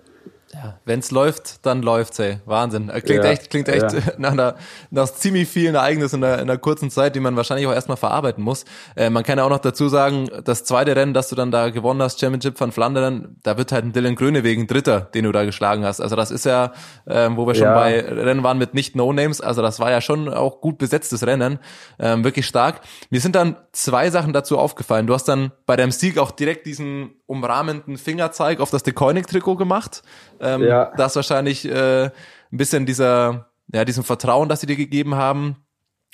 [0.55, 2.39] Ja, wenn's läuft, dann läuft's, ey.
[2.45, 2.91] Wahnsinn.
[2.91, 4.01] Äh, klingt ja, echt, klingt echt ja.
[4.19, 4.57] nach, einer,
[4.91, 7.97] nach ziemlich vielen Ereignissen in einer, in einer kurzen Zeit, die man wahrscheinlich auch erstmal
[7.97, 8.67] verarbeiten muss.
[8.95, 11.71] Äh, man kann ja auch noch dazu sagen, das zweite Rennen, das du dann da
[11.71, 15.33] gewonnen hast, Championship von Flandern, da wird halt ein Dylan Gröne wegen Dritter, den du
[15.33, 16.01] da geschlagen hast.
[16.01, 16.73] Also das ist ja,
[17.07, 17.75] äh, wo wir schon ja.
[17.75, 21.61] bei Rennen waren mit nicht No-Names, also das war ja schon auch gut besetztes Rennen.
[21.99, 22.83] Ähm, wirklich stark.
[23.09, 25.07] Mir sind dann zwei Sachen dazu aufgefallen.
[25.07, 30.03] Du hast dann bei deinem Sieg auch direkt diesen umrahmenden Fingerzeig auf das Deconic-Trikot gemacht.
[30.43, 30.93] Ähm, ja.
[30.97, 32.11] Das wahrscheinlich äh, ein
[32.51, 35.57] bisschen dieser, ja, diesem Vertrauen, das sie dir gegeben haben,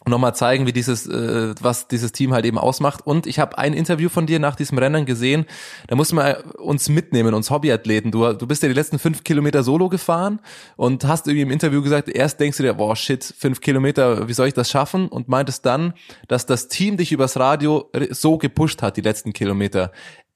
[0.06, 3.04] nochmal zeigen, wie dieses, äh, was dieses Team halt eben ausmacht.
[3.04, 5.44] Und ich habe ein Interview von dir nach diesem Rennen gesehen.
[5.88, 8.12] Da musst du mal uns mitnehmen, uns Hobbyathleten.
[8.12, 10.40] Du, du bist ja die letzten fünf Kilometer solo gefahren
[10.76, 14.34] und hast irgendwie im Interview gesagt, erst denkst du dir, boah, shit, fünf Kilometer, wie
[14.34, 15.08] soll ich das schaffen?
[15.08, 15.94] Und meintest dann,
[16.28, 19.90] dass das Team dich übers Radio so gepusht hat, die letzten Kilometer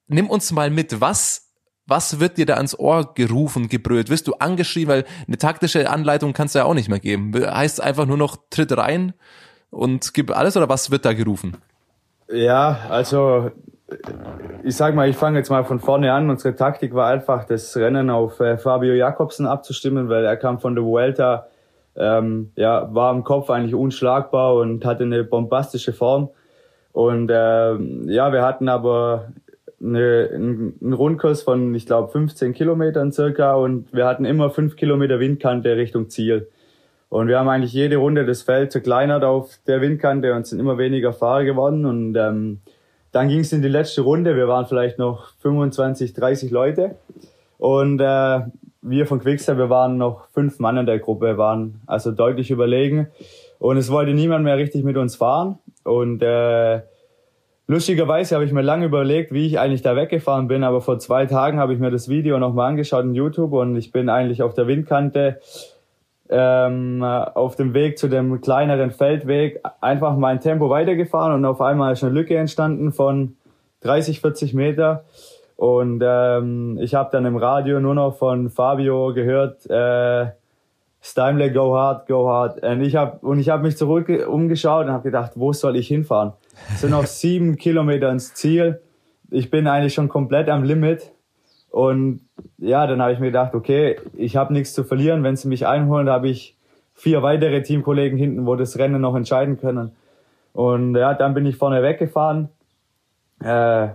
[0.07, 1.42] nimm uns mal mit, was
[1.85, 4.09] was wird dir da ans Ohr gerufen, gebrüllt?
[4.09, 7.33] Wirst du angeschrieben, weil eine taktische Anleitung kannst du ja auch nicht mehr geben.
[7.33, 9.13] Heißt einfach nur noch tritt rein
[9.69, 11.57] und gib alles oder was wird da gerufen?
[12.29, 13.51] Ja, also
[14.63, 16.29] ich sag mal, ich fange jetzt mal von vorne an.
[16.29, 20.75] Unsere Taktik war einfach, das Rennen auf äh, Fabio Jakobsen abzustimmen, weil er kam von
[20.75, 21.47] der Vuelta,
[21.95, 26.29] ähm, ja, war im Kopf eigentlich unschlagbar und hatte eine bombastische Form.
[26.91, 29.29] Und ähm, ja, wir hatten aber
[29.83, 35.19] eine, einen Rundkurs von, ich glaube, 15 Kilometern circa und wir hatten immer fünf Kilometer
[35.19, 36.47] Windkante Richtung Ziel.
[37.09, 40.79] Und wir haben eigentlich jede Runde das Feld zerkleinert auf der Windkante und sind immer
[40.79, 41.85] weniger Fahrer geworden.
[41.85, 42.61] Und ähm,
[43.11, 44.35] dann ging es in die letzte Runde.
[44.35, 46.95] Wir waren vielleicht noch 25, 30 Leute.
[47.59, 48.39] Und äh,
[48.81, 53.09] wir von Quickstep, wir waren noch fünf Mann in der Gruppe, waren also deutlich überlegen.
[53.59, 55.59] Und es wollte niemand mehr richtig mit uns fahren.
[55.83, 56.81] Und äh,
[57.65, 61.25] Lustigerweise habe ich mir lange überlegt, wie ich eigentlich da weggefahren bin, aber vor zwei
[61.25, 64.53] Tagen habe ich mir das Video nochmal angeschaut in YouTube und ich bin eigentlich auf
[64.53, 65.39] der Windkante
[66.29, 71.93] ähm, auf dem Weg zu dem kleineren Feldweg einfach mein Tempo weitergefahren und auf einmal
[71.93, 73.37] ist eine Lücke entstanden von
[73.81, 75.03] 30, 40 Meter
[75.55, 80.31] Und ähm, ich habe dann im Radio nur noch von Fabio gehört, äh,
[81.01, 82.63] Steinle, go hard, go hard.
[82.63, 85.87] Und ich habe und ich habe mich zurück umgeschaut und habe gedacht, wo soll ich
[85.87, 86.33] hinfahren?
[86.73, 88.81] Es sind noch sieben Kilometer ins Ziel.
[89.29, 91.11] Ich bin eigentlich schon komplett am Limit.
[91.69, 92.21] Und
[92.57, 95.23] ja, dann habe ich mir gedacht, okay, ich habe nichts zu verlieren.
[95.23, 96.55] Wenn sie mich einholen, habe ich
[96.93, 99.91] vier weitere Teamkollegen hinten, wo das Rennen noch entscheiden können.
[100.53, 102.49] Und ja, dann bin ich vorne weggefahren.
[103.43, 103.89] Äh,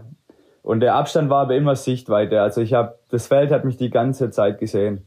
[0.63, 2.43] und der Abstand war aber immer Sichtweite.
[2.43, 5.07] Also ich habe, das Feld hat mich die ganze Zeit gesehen.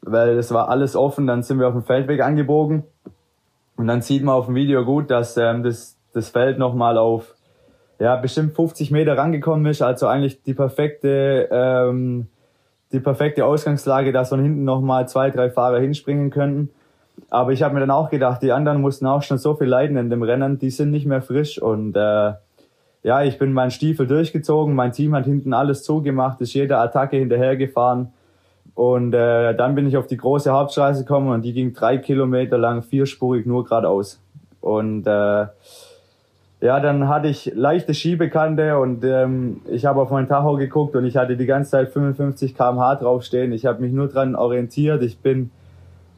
[0.00, 2.84] Weil es war alles offen, dann sind wir auf dem Feldweg angebogen.
[3.76, 7.34] Und dann sieht man auf dem Video gut, dass ähm, das, das Feld nochmal auf
[7.98, 9.82] ja, bestimmt 50 Meter rangekommen ist.
[9.82, 12.28] Also eigentlich die perfekte, ähm,
[12.92, 16.70] die perfekte Ausgangslage, dass von hinten nochmal zwei, drei Fahrer hinspringen könnten.
[17.30, 19.96] Aber ich habe mir dann auch gedacht, die anderen mussten auch schon so viel leiden
[19.96, 21.60] in dem Rennen, die sind nicht mehr frisch.
[21.60, 22.32] Und äh,
[23.02, 27.16] ja, ich bin meinen Stiefel durchgezogen, mein Team hat hinten alles zugemacht, ist jeder Attacke
[27.16, 28.12] hinterhergefahren.
[28.74, 32.58] Und äh, dann bin ich auf die große Hauptstraße gekommen und die ging drei Kilometer
[32.58, 34.20] lang vierspurig nur geradeaus.
[34.60, 35.46] Und äh,
[36.66, 41.04] ja, dann hatte ich leichte Schiebekante und ähm, ich habe auf meinen Tacho geguckt und
[41.04, 43.52] ich hatte die ganze Zeit 55 km/h draufstehen.
[43.52, 45.00] Ich habe mich nur dran orientiert.
[45.04, 45.52] Ich bin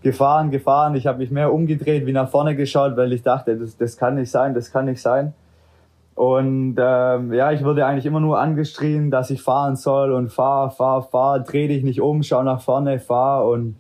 [0.03, 0.94] gefahren, gefahren.
[0.94, 4.14] Ich habe mich mehr umgedreht wie nach vorne geschaut, weil ich dachte, das, das kann
[4.14, 5.34] nicht sein, das kann nicht sein.
[6.14, 10.70] Und ähm, ja, ich wurde eigentlich immer nur angeschrien, dass ich fahren soll und fahr,
[10.70, 13.46] fahr, fahr, dreh dich nicht um, schau nach vorne, fahr.
[13.46, 13.76] Und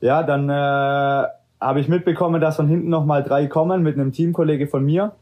[0.00, 1.28] ja, dann äh,
[1.60, 5.12] habe ich mitbekommen, dass von hinten nochmal drei kommen mit einem Teamkollege von mir.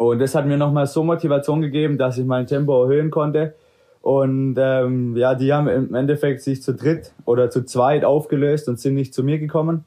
[0.00, 3.52] Und das hat mir nochmal so Motivation gegeben, dass ich mein Tempo erhöhen konnte.
[4.00, 8.80] Und ähm, ja, die haben im Endeffekt sich zu dritt oder zu zweit aufgelöst und
[8.80, 9.84] sind nicht zu mir gekommen.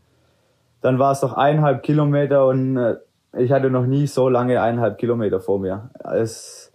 [0.81, 2.97] Dann war es noch eineinhalb Kilometer und äh,
[3.39, 5.89] ich hatte noch nie so lange eineinhalb Kilometer vor mir.
[6.03, 6.71] Es,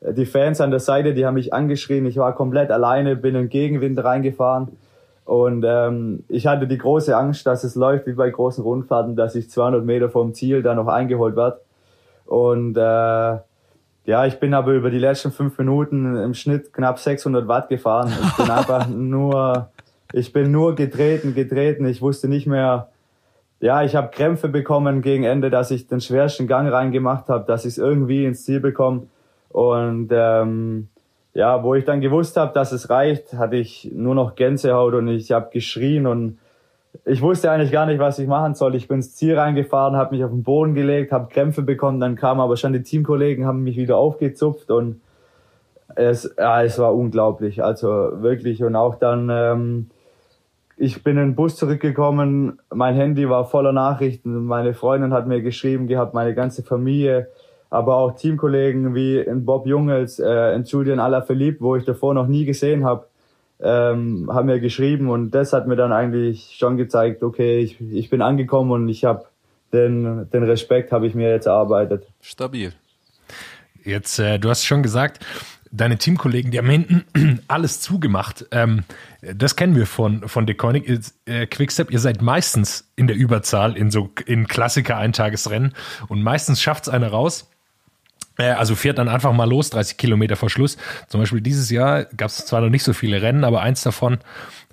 [0.00, 2.06] die Fans an der Seite, die haben mich angeschrien.
[2.06, 4.66] Ich war komplett alleine, bin in Gegenwind reingefahren.
[5.24, 9.36] Und ähm, ich hatte die große Angst, dass es läuft wie bei großen Rundfahrten, dass
[9.36, 11.60] ich 200 Meter vom Ziel da noch eingeholt werde.
[12.30, 17.48] Und äh, ja, ich bin aber über die letzten fünf Minuten im Schnitt knapp 600
[17.48, 18.12] Watt gefahren.
[18.22, 19.70] Ich bin einfach nur,
[20.12, 21.86] ich bin nur getreten, getreten.
[21.86, 22.90] Ich wusste nicht mehr,
[23.58, 27.64] ja, ich habe Krämpfe bekommen gegen Ende, dass ich den schwersten Gang reingemacht habe, dass
[27.64, 29.08] ich es irgendwie ins Ziel bekomme.
[29.48, 30.86] Und ähm,
[31.34, 35.08] ja, wo ich dann gewusst habe, dass es reicht, hatte ich nur noch Gänsehaut und
[35.08, 36.38] ich habe geschrien und
[37.04, 38.74] ich wusste eigentlich gar nicht, was ich machen soll.
[38.74, 42.16] Ich bin ins Ziel reingefahren, habe mich auf den Boden gelegt, habe Krämpfe bekommen, dann
[42.16, 45.00] kamen aber schon die Teamkollegen, haben mich wieder aufgezupft und
[45.96, 48.62] es, ja, es war unglaublich, also wirklich.
[48.62, 49.90] Und auch dann, ähm,
[50.76, 55.42] ich bin in den Bus zurückgekommen, mein Handy war voller Nachrichten, meine Freundin hat mir
[55.42, 57.28] geschrieben gehabt, meine ganze Familie,
[57.70, 62.26] aber auch Teamkollegen wie in Bob Jungels, äh, in Julian Alaphilippe, wo ich davor noch
[62.26, 63.06] nie gesehen habe
[63.62, 68.10] ähm, haben mir geschrieben und das hat mir dann eigentlich schon gezeigt, okay, ich, ich
[68.10, 69.26] bin angekommen und ich habe
[69.72, 72.06] den, den Respekt habe ich mir jetzt erarbeitet.
[72.20, 72.72] Stabil.
[73.84, 75.24] Jetzt, äh, du hast schon gesagt,
[75.70, 78.46] deine Teamkollegen, die haben hinten alles zugemacht.
[78.50, 78.84] Ähm,
[79.22, 81.00] das kennen wir von, von Deconic.
[81.26, 85.74] Äh, Quickstep, ihr seid meistens in der Überzahl in so in Klassiker-Eintagesrennen
[86.08, 87.50] und meistens schafft es einer raus
[88.40, 90.76] also fährt dann einfach mal los, 30 Kilometer vor Schluss.
[91.08, 94.18] Zum Beispiel dieses Jahr gab es zwar noch nicht so viele Rennen, aber eins davon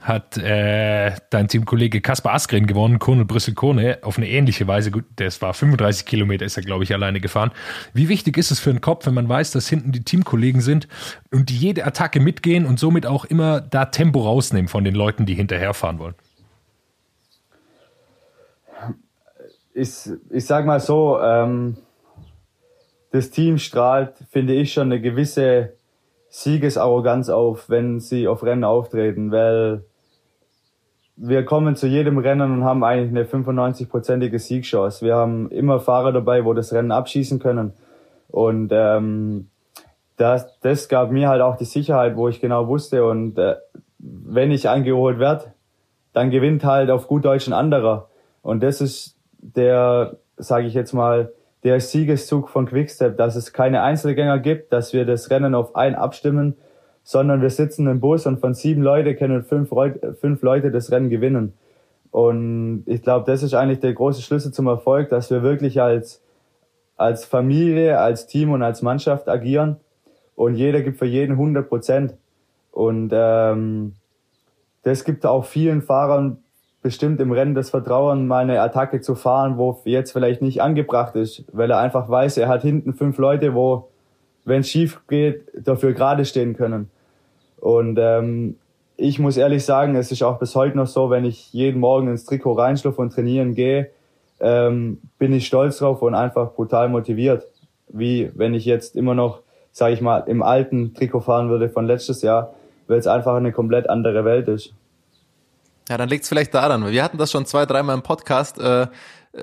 [0.02, 4.92] hat äh, dein Teamkollege Kaspar Askren gewonnen, Kone Brüssel-Kone, auf eine ähnliche Weise.
[4.92, 7.52] Gut, das war 35 Kilometer, ist er, glaube ich, alleine gefahren.
[7.94, 10.88] Wie wichtig ist es für den Kopf, wenn man weiß, dass hinten die Teamkollegen sind
[11.32, 15.26] und die jede Attacke mitgehen und somit auch immer da Tempo rausnehmen von den Leuten,
[15.26, 16.16] die hinterherfahren wollen?
[19.74, 21.78] Ich, ich sag mal so, ähm,
[23.12, 25.74] das Team strahlt, finde ich, schon eine gewisse
[26.30, 29.86] Siegesarroganz auf, wenn sie auf Rennen auftreten, weil
[31.16, 35.04] wir kommen zu jedem Rennen und haben eigentlich eine 95-prozentige Siegchance.
[35.04, 37.74] Wir haben immer Fahrer dabei, wo das Rennen abschießen können.
[38.28, 39.50] Und ähm,
[40.18, 43.04] das, das gab mir halt auch die Sicherheit, wo ich genau wusste.
[43.04, 43.56] Und äh,
[43.98, 45.54] wenn ich eingeholt werde,
[46.14, 48.10] dann gewinnt halt auf gut Deutsch ein anderer.
[48.44, 51.32] Und das ist der, sage ich jetzt mal,
[51.68, 55.96] der Siegeszug von Quickstep, dass es keine Einzelgänger gibt, dass wir das Rennen auf ein
[55.96, 56.56] abstimmen,
[57.04, 59.70] sondern wir sitzen im Bus und von sieben Leute können fünf,
[60.22, 61.54] fünf Leute das Rennen gewinnen.
[62.10, 66.24] Und ich glaube, das ist eigentlich der große Schlüssel zum Erfolg, dass wir wirklich als,
[66.96, 69.76] als Familie, als Team und als Mannschaft agieren
[70.36, 72.14] und jeder gibt für jeden 100 Prozent.
[72.72, 73.96] Und ähm,
[74.84, 76.38] das gibt auch vielen Fahrern
[76.82, 81.16] bestimmt im Rennen das Vertrauen, mal eine Attacke zu fahren, wo jetzt vielleicht nicht angebracht
[81.16, 83.90] ist, weil er einfach weiß, er hat hinten fünf Leute, wo
[84.46, 86.90] wenn es schief geht, dafür gerade stehen können.
[87.60, 88.56] Und ähm,
[88.96, 92.08] ich muss ehrlich sagen, es ist auch bis heute noch so, wenn ich jeden Morgen
[92.08, 93.90] ins Trikot reinschlupfe und trainieren gehe,
[94.40, 97.46] ähm, bin ich stolz drauf und einfach brutal motiviert.
[97.90, 101.86] Wie wenn ich jetzt immer noch, sage ich mal, im alten Trikot fahren würde von
[101.86, 102.54] letztes Jahr,
[102.88, 104.74] weil es einfach eine komplett andere Welt ist.
[105.90, 106.86] Ja, dann liegt es vielleicht daran.
[106.86, 108.60] Wir hatten das schon zwei, dreimal im Podcast.
[108.60, 108.88] Äh,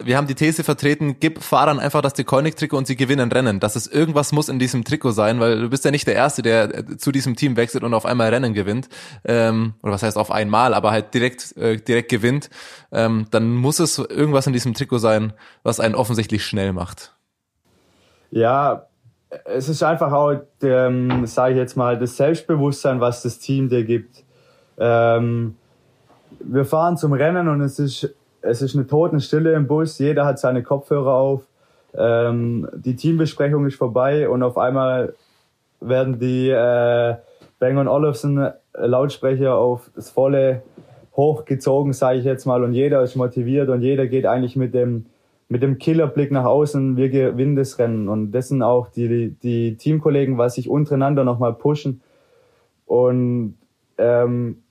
[0.03, 3.61] wir haben die These vertreten, gib Fahrern einfach das Deconic-Trikot und sie gewinnen Rennen.
[3.61, 6.43] Dass es irgendwas muss in diesem Trikot sein, weil du bist ja nicht der Erste,
[6.43, 8.89] der äh, zu diesem Team wechselt und auf einmal Rennen gewinnt.
[9.25, 12.51] Ähm, oder was heißt auf einmal, aber halt direkt, äh, direkt gewinnt.
[12.93, 15.33] Ähm, dann muss es irgendwas in diesem Trikot sein,
[15.63, 17.15] was einen offensichtlich schnell macht.
[18.31, 18.87] Ja,
[19.45, 23.85] es ist einfach auch, ähm, sage ich jetzt mal, das Selbstbewusstsein, was das Team dir
[23.85, 24.25] gibt.
[24.79, 25.57] Ähm,
[26.41, 28.15] wir fahren zum Rennen und es ist
[28.45, 31.47] es ist eine Totenstille im Bus, jeder hat seine Kopfhörer auf,
[31.97, 35.15] ähm, die Teambesprechung ist vorbei und auf einmal
[35.81, 37.15] werden die äh,
[37.59, 40.63] Bang Olufsen Lautsprecher auf das volle
[41.17, 45.07] hochgezogen, sage ich jetzt mal, und jeder ist motiviert und jeder geht eigentlich mit dem
[45.49, 48.09] mit dem Killerblick nach außen, wir gewinnen das Rennen.
[48.09, 52.01] Und das sind auch die die Teamkollegen, was sich untereinander nochmal pushen.
[52.87, 53.57] Und
[53.99, 54.64] ähm,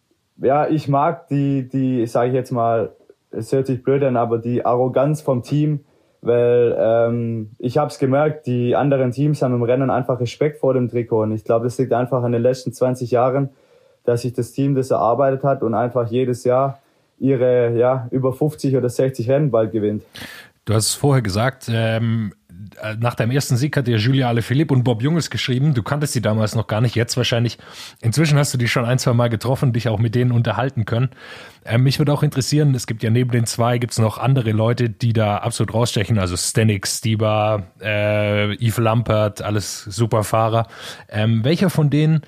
[0.44, 2.92] ja, ich mag die die, sage ich jetzt mal
[3.34, 5.82] es hört sich blöd an, aber die Arroganz vom Team,
[6.22, 10.74] weil ähm, ich habe es gemerkt, die anderen Teams haben im Rennen einfach Respekt vor
[10.74, 13.50] dem Trikot und ich glaube, das liegt einfach an den letzten 20 Jahren,
[14.06, 16.80] dass sich das Team das erarbeitet hat und einfach jedes Jahr
[17.20, 20.04] ihre ja über 50 oder 60 Rennen bald gewinnt.
[20.66, 22.43] Du hast es vorher gesagt, ähm, äh,
[23.00, 25.74] nach deinem ersten Sieg hat dir Julia Alaphilippe und Bob Junges geschrieben.
[25.74, 27.58] Du kanntest sie damals noch gar nicht, jetzt wahrscheinlich.
[28.02, 31.10] Inzwischen hast du die schon ein, zwei Mal getroffen, dich auch mit denen unterhalten können.
[31.66, 34.52] Ähm, mich würde auch interessieren, es gibt ja neben den zwei, gibt es noch andere
[34.52, 36.20] Leute, die da absolut rausstechen.
[36.20, 40.68] Also Stanik, Stieber, äh, Yves Lampert, alles super Fahrer.
[41.10, 42.22] Ähm, welcher von denen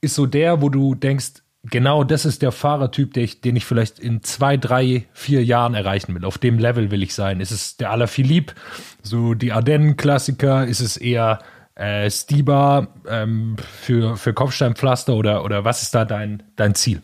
[0.00, 3.64] ist so der, wo du denkst, genau das ist der Fahrertyp, den ich, den ich
[3.64, 6.24] vielleicht in zwei, drei, vier Jahren erreichen will.
[6.24, 7.40] Auf dem Level will ich sein.
[7.40, 8.54] Ist es der Alaphilippe,
[9.02, 10.66] so die Ardennen-Klassiker?
[10.66, 11.40] Ist es eher
[11.74, 17.02] äh, Stiba ähm, für, für Kopfsteinpflaster oder, oder was ist da dein, dein Ziel?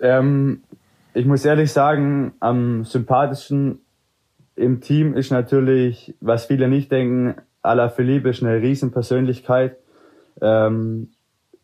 [0.00, 0.62] Ähm,
[1.14, 3.80] ich muss ehrlich sagen, am sympathischsten
[4.54, 9.76] im Team ist natürlich, was viele nicht denken, Alaphilippe ist eine Riesenpersönlichkeit.
[10.40, 11.10] Ähm,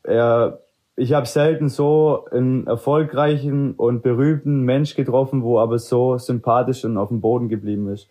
[0.09, 0.61] er,
[0.96, 6.96] ich habe selten so einen erfolgreichen und berühmten Mensch getroffen, wo aber so sympathisch und
[6.96, 8.09] auf dem Boden geblieben ist.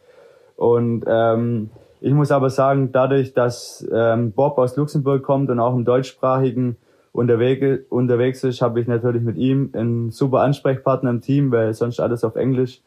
[0.55, 1.69] Und ähm,
[1.99, 6.77] ich muss aber sagen, dadurch, dass ähm, Bob aus Luxemburg kommt und auch im deutschsprachigen
[7.11, 11.99] unterwegs, unterwegs ist, habe ich natürlich mit ihm einen super Ansprechpartner im Team, weil sonst
[11.99, 12.81] alles auf Englisch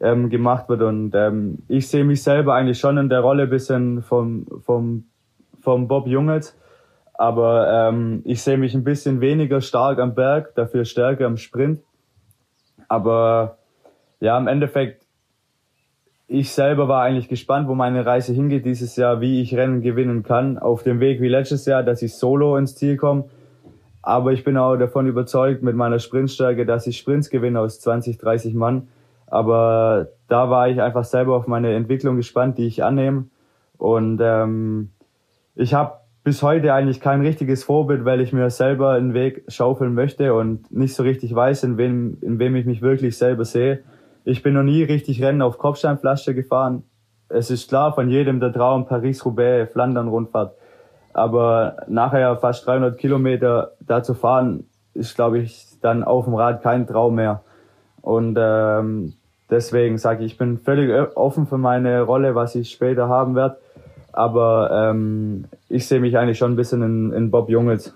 [0.00, 0.82] ähm, gemacht wird.
[0.82, 5.04] Und ähm, ich sehe mich selber eigentlich schon in der Rolle bisschen vom, vom,
[5.60, 6.56] vom Bob Jungels
[7.20, 11.82] aber ähm, ich sehe mich ein bisschen weniger stark am Berg, dafür stärker am Sprint.
[12.88, 13.58] Aber
[14.20, 15.04] ja, im Endeffekt,
[16.28, 20.22] ich selber war eigentlich gespannt, wo meine Reise hingeht dieses Jahr, wie ich Rennen gewinnen
[20.22, 20.56] kann.
[20.56, 23.24] Auf dem Weg wie letztes Jahr, dass ich solo ins Ziel komme.
[24.00, 28.16] Aber ich bin auch davon überzeugt mit meiner Sprintstärke, dass ich Sprints gewinne aus 20,
[28.16, 28.88] 30 Mann.
[29.26, 33.26] Aber da war ich einfach selber auf meine Entwicklung gespannt, die ich annehme.
[33.76, 34.92] Und ähm,
[35.54, 39.94] ich habe bis heute eigentlich kein richtiges Vorbild, weil ich mir selber einen Weg schaufeln
[39.94, 43.82] möchte und nicht so richtig weiß, in wem, in wem ich mich wirklich selber sehe.
[44.24, 46.82] Ich bin noch nie richtig Rennen auf Kopfsteinflasche gefahren.
[47.28, 50.54] Es ist klar von jedem der Traum Paris-Roubaix, Flandern-Rundfahrt.
[51.12, 54.64] Aber nachher fast 300 Kilometer da zu fahren,
[54.94, 57.42] ist, glaube ich, dann auf dem Rad kein Traum mehr.
[58.02, 59.14] Und ähm,
[59.48, 63.58] deswegen sage ich, ich bin völlig offen für meine Rolle, was ich später haben werde.
[64.12, 67.94] Aber ähm, ich sehe mich eigentlich schon ein bisschen in, in Bob Jungels.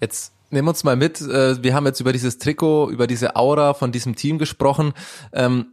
[0.00, 1.20] Jetzt nehmen wir uns mal mit.
[1.20, 4.92] Äh, wir haben jetzt über dieses Trikot, über diese Aura von diesem Team gesprochen.
[5.32, 5.66] Ähm,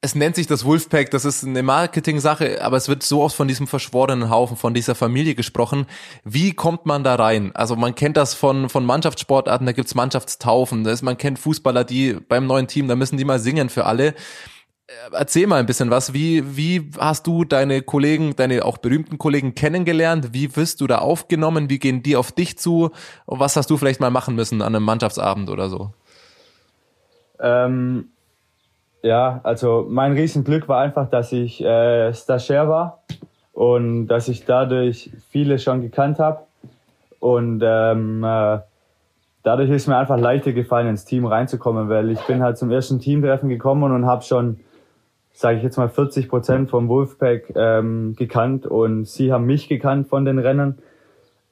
[0.00, 3.48] es nennt sich das Wolfpack, das ist eine Marketing-Sache, aber es wird so oft von
[3.48, 5.86] diesem verschworenen Haufen, von dieser Familie gesprochen.
[6.22, 7.50] Wie kommt man da rein?
[7.54, 12.12] Also man kennt das von, von Mannschaftssportarten, da gibt's Mannschaftstaufen, das, man kennt Fußballer, die
[12.12, 14.14] beim neuen Team, da müssen die mal singen für alle.
[14.88, 16.14] Äh, erzähl mal ein bisschen was.
[16.14, 20.32] Wie, wie hast du deine Kollegen, deine auch berühmten Kollegen kennengelernt?
[20.32, 21.68] Wie wirst du da aufgenommen?
[21.68, 22.90] Wie gehen die auf dich zu?
[23.26, 25.92] Und was hast du vielleicht mal machen müssen an einem Mannschaftsabend oder so?
[27.38, 28.08] Ähm,
[29.02, 33.02] ja, also mein Riesenglück war einfach, dass ich äh, Stagiaire war
[33.52, 36.40] und dass ich dadurch viele schon gekannt habe.
[37.20, 38.60] Und ähm, äh,
[39.42, 43.00] dadurch ist mir einfach leichter gefallen, ins Team reinzukommen, weil ich bin halt zum ersten
[43.00, 44.60] Teamtreffen gekommen und habe schon
[45.38, 50.08] sage ich jetzt mal, 40 Prozent vom Wolfpack ähm, gekannt und sie haben mich gekannt
[50.08, 50.78] von den Rennen.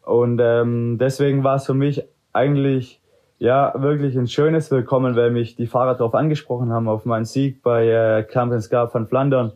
[0.02, 3.00] Und ähm, deswegen war es für mich eigentlich
[3.38, 7.62] ja wirklich ein schönes Willkommen, weil mich die Fahrer darauf angesprochen haben, auf meinen Sieg
[7.62, 9.52] bei äh, Camp Scar von Flandern.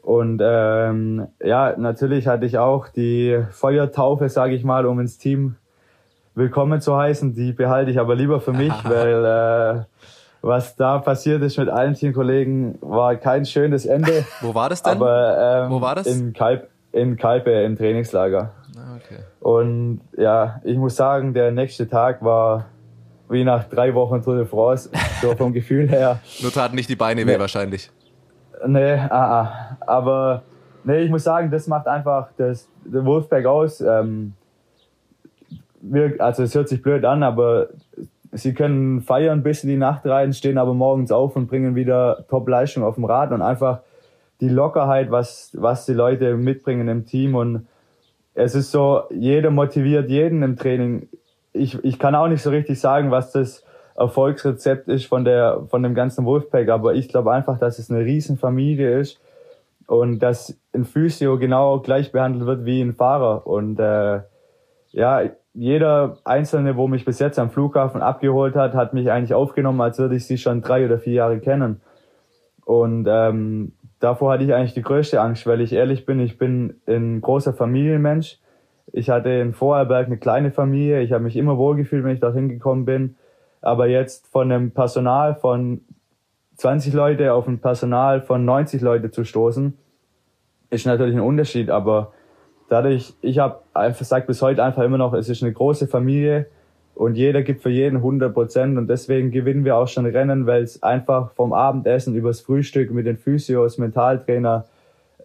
[0.00, 5.56] Und ähm, ja, natürlich hatte ich auch die Feuertaufe, sage ich mal, um ins Team
[6.34, 7.34] willkommen zu heißen.
[7.34, 10.04] Die behalte ich aber lieber für mich, weil äh,
[10.44, 14.26] was da passiert ist mit allen Teamkollegen, war kein schönes Ende.
[14.42, 14.92] Wo war das denn?
[14.92, 16.06] Aber ähm, Wo war das?
[16.06, 18.52] In, Kalp, in Kalpe im Trainingslager.
[18.76, 19.20] Ah, okay.
[19.40, 22.66] Und ja, ich muss sagen, der nächste Tag war
[23.30, 24.90] wie nach drei Wochen Tour de France,
[25.22, 26.20] so vom Gefühl her.
[26.42, 27.38] Nur taten nicht die Beine weh Nee.
[27.38, 27.90] wahrscheinlich.
[28.66, 29.76] Nee, ah, ah.
[29.86, 30.42] aber
[30.84, 33.80] nee, ich muss sagen, das macht einfach das, Wolfpack aus.
[33.80, 34.34] Ähm,
[35.80, 37.68] wir, also es hört sich blöd an, aber
[38.34, 42.26] sie können feiern bis in die Nacht rein, stehen aber morgens auf und bringen wieder
[42.28, 43.32] Top-Leistung auf dem Rad.
[43.32, 43.80] Und einfach
[44.40, 47.34] die Lockerheit, was, was die Leute mitbringen im Team.
[47.34, 47.66] Und
[48.34, 51.08] es ist so, jeder motiviert jeden im Training.
[51.52, 53.64] Ich, ich kann auch nicht so richtig sagen, was das
[53.96, 58.04] Erfolgsrezept ist von der, von dem ganzen Wolfpack, aber ich glaube einfach, dass es eine
[58.04, 59.20] Riesenfamilie ist
[59.86, 63.46] und dass ein Physio genau gleich behandelt wird wie ein Fahrer.
[63.46, 64.22] Und äh,
[64.90, 65.22] ja,
[65.54, 69.98] jeder Einzelne, wo mich bis jetzt am Flughafen abgeholt hat, hat mich eigentlich aufgenommen, als
[69.98, 71.80] würde ich sie schon drei oder vier Jahre kennen.
[72.64, 76.80] Und ähm, davor hatte ich eigentlich die größte Angst, weil ich ehrlich bin, ich bin
[76.86, 78.38] ein großer Familienmensch.
[78.92, 81.02] Ich hatte in Vorarlberg eine kleine Familie.
[81.02, 83.16] Ich habe mich immer wohlgefühlt, wenn ich dorthin gekommen bin.
[83.60, 85.82] Aber jetzt von einem Personal von
[86.56, 89.76] 20 Leute auf ein Personal von 90 Leute zu stoßen,
[90.70, 91.70] ist natürlich ein Unterschied.
[91.70, 92.12] Aber
[92.68, 96.46] dadurch, ich habe einfach sagt bis heute einfach immer noch, es ist eine große Familie
[96.94, 100.62] und jeder gibt für jeden 100 Prozent und deswegen gewinnen wir auch schon Rennen, weil
[100.62, 104.66] es einfach vom Abendessen übers Frühstück mit den Physios, Mentaltrainer,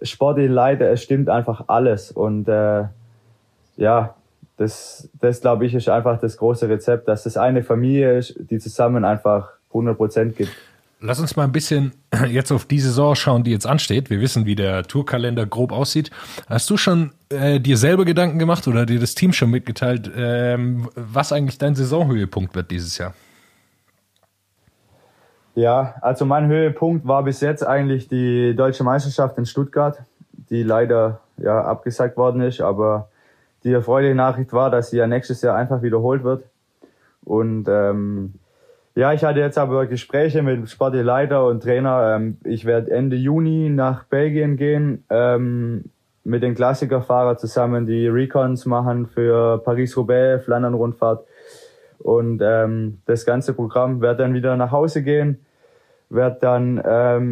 [0.01, 2.85] sportliche Leiter, es stimmt einfach alles und äh,
[3.77, 4.15] ja,
[4.57, 8.59] das, das glaube ich ist einfach das große Rezept, dass das eine Familie ist, die
[8.59, 10.51] zusammen einfach 100 Prozent gibt.
[11.01, 11.93] Lass uns mal ein bisschen
[12.29, 14.09] jetzt auf die Saison schauen, die jetzt ansteht.
[14.09, 16.11] Wir wissen, wie der Tourkalender grob aussieht.
[16.47, 20.89] Hast du schon äh, dir selber Gedanken gemacht oder dir das Team schon mitgeteilt, ähm,
[20.95, 23.13] was eigentlich dein Saisonhöhepunkt wird dieses Jahr?
[25.55, 29.97] Ja, also mein Höhepunkt war bis jetzt eigentlich die deutsche Meisterschaft in Stuttgart,
[30.49, 33.09] die leider ja abgesagt worden ist, aber
[33.63, 36.43] die erfreuliche Nachricht war, dass sie ja nächstes Jahr einfach wiederholt wird.
[37.23, 38.35] Und ähm,
[38.95, 42.15] ja, ich hatte jetzt aber Gespräche mit dem sportlichen Leiter und Trainer.
[42.15, 45.85] Ähm, ich werde Ende Juni nach Belgien gehen, ähm,
[46.23, 51.25] mit den Klassikerfahrern zusammen die Recons machen für Paris-Roubaix, Flandern-Rundfahrt.
[51.99, 55.45] Und ähm, das ganze Programm wird dann wieder nach Hause gehen,
[56.09, 56.77] wird dann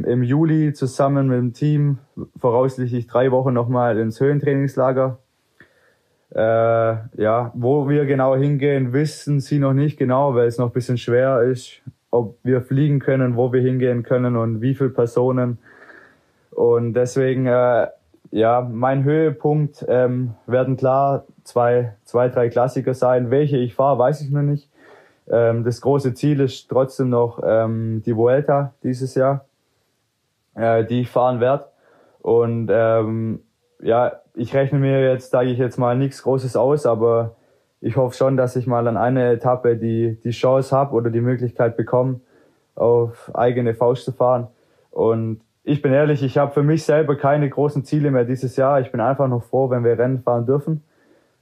[0.04, 1.98] im Juli zusammen mit dem Team
[2.38, 5.18] voraussichtlich drei Wochen nochmal ins Höhentrainingslager.
[6.36, 10.74] Äh, ja, wo wir genau hingehen, wissen sie noch nicht genau, weil es noch ein
[10.74, 15.58] bisschen schwer ist, ob wir fliegen können, wo wir hingehen können und wie viele Personen.
[16.52, 17.88] Und deswegen, äh,
[18.32, 23.32] ja, mein Höhepunkt ähm, werden klar zwei, zwei, drei Klassiker sein.
[23.32, 24.70] Welche ich fahre, weiß ich noch nicht.
[25.30, 29.46] Ähm, das große Ziel ist trotzdem noch ähm, die Vuelta dieses Jahr,
[30.56, 31.66] äh, die ich fahren werde.
[32.22, 33.42] Und ähm,
[33.82, 37.36] ja, ich rechne mir jetzt, sage ich jetzt mal, nichts Großes aus, aber
[37.82, 41.22] ich hoffe schon, dass ich mal an einer Etappe die, die Chance habe oder die
[41.22, 42.20] Möglichkeit bekomme,
[42.76, 44.48] auf eigene Faust zu fahren.
[44.92, 48.80] Und ich bin ehrlich, ich habe für mich selber keine großen Ziele mehr dieses Jahr.
[48.80, 50.84] Ich bin einfach noch froh, wenn wir Rennen fahren dürfen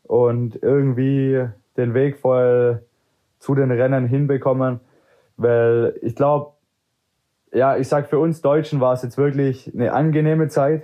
[0.03, 1.45] und irgendwie
[1.77, 2.81] den Weg voll
[3.39, 4.79] zu den Rennen hinbekommen,
[5.35, 6.53] weil ich glaube,
[7.53, 10.83] ja, ich sag für uns Deutschen war es jetzt wirklich eine angenehme Zeit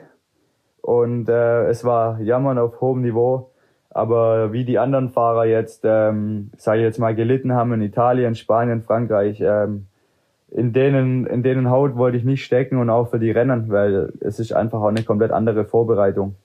[0.82, 3.52] und äh, es war Jammern auf hohem Niveau.
[3.90, 8.36] Aber wie die anderen Fahrer jetzt, ähm, sage ich jetzt mal, gelitten haben in Italien,
[8.36, 9.88] Spanien, Frankreich, ähm,
[10.50, 14.14] in denen, in denen Haut wollte ich nicht stecken und auch für die Rennen, weil
[14.22, 16.36] es ist einfach auch eine komplett andere Vorbereitung.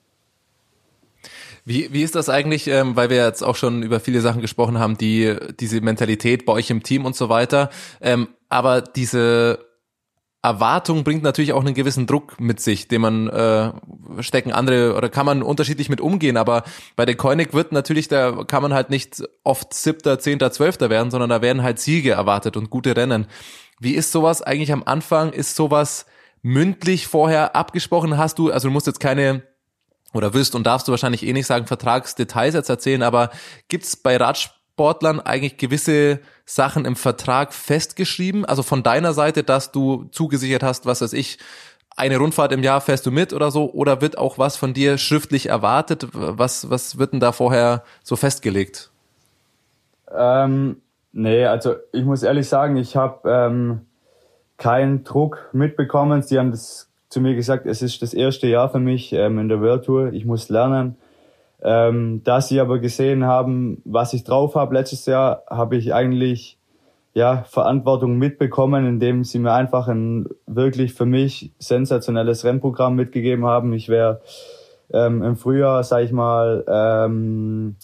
[1.63, 4.79] Wie, wie ist das eigentlich, ähm, weil wir jetzt auch schon über viele Sachen gesprochen
[4.79, 7.69] haben, die diese Mentalität bei euch im Team und so weiter,
[8.01, 9.66] ähm, aber diese
[10.47, 13.73] Erwartung bringt natürlich auch einen gewissen Druck mit sich, den man äh,
[14.21, 16.63] stecken andere oder kann man unterschiedlich mit umgehen, aber
[16.95, 21.11] bei der Koenig wird natürlich, da kann man halt nicht oft siebter, zehnter, zwölfter werden,
[21.11, 23.27] sondern da werden halt Siege erwartet und gute Rennen.
[23.81, 25.33] Wie ist sowas eigentlich am Anfang?
[25.33, 26.05] Ist sowas
[26.41, 28.17] mündlich vorher abgesprochen?
[28.17, 29.43] Hast du, also du musst jetzt keine
[30.13, 33.31] oder wirst und darfst du wahrscheinlich eh nicht sagen, Vertragsdetails jetzt erzählen, aber
[33.67, 34.17] gibt's bei
[34.77, 38.45] Radsportlern eigentlich gewisse Sachen im Vertrag festgeschrieben?
[38.45, 41.39] Also von deiner Seite, dass du zugesichert hast, was weiß ich,
[41.95, 43.71] eine Rundfahrt im Jahr fährst du mit oder so?
[43.73, 46.07] Oder wird auch was von dir schriftlich erwartet?
[46.13, 48.91] Was, was wird denn da vorher so festgelegt?
[50.15, 50.77] Ähm,
[51.11, 53.81] nee, also ich muss ehrlich sagen, ich habe ähm,
[54.57, 56.21] keinen Druck mitbekommen.
[56.21, 59.49] Sie haben das zu mir gesagt, es ist das erste Jahr für mich ähm, in
[59.49, 60.13] der World Tour.
[60.13, 60.97] Ich muss lernen.
[61.63, 66.57] Ähm, da sie aber gesehen haben, was ich drauf habe letztes Jahr, habe ich eigentlich
[67.13, 73.73] ja Verantwortung mitbekommen, indem sie mir einfach ein wirklich für mich sensationelles Rennprogramm mitgegeben haben.
[73.73, 74.21] Ich wäre
[74.93, 77.75] ähm, im Frühjahr, sag ich mal, ähm,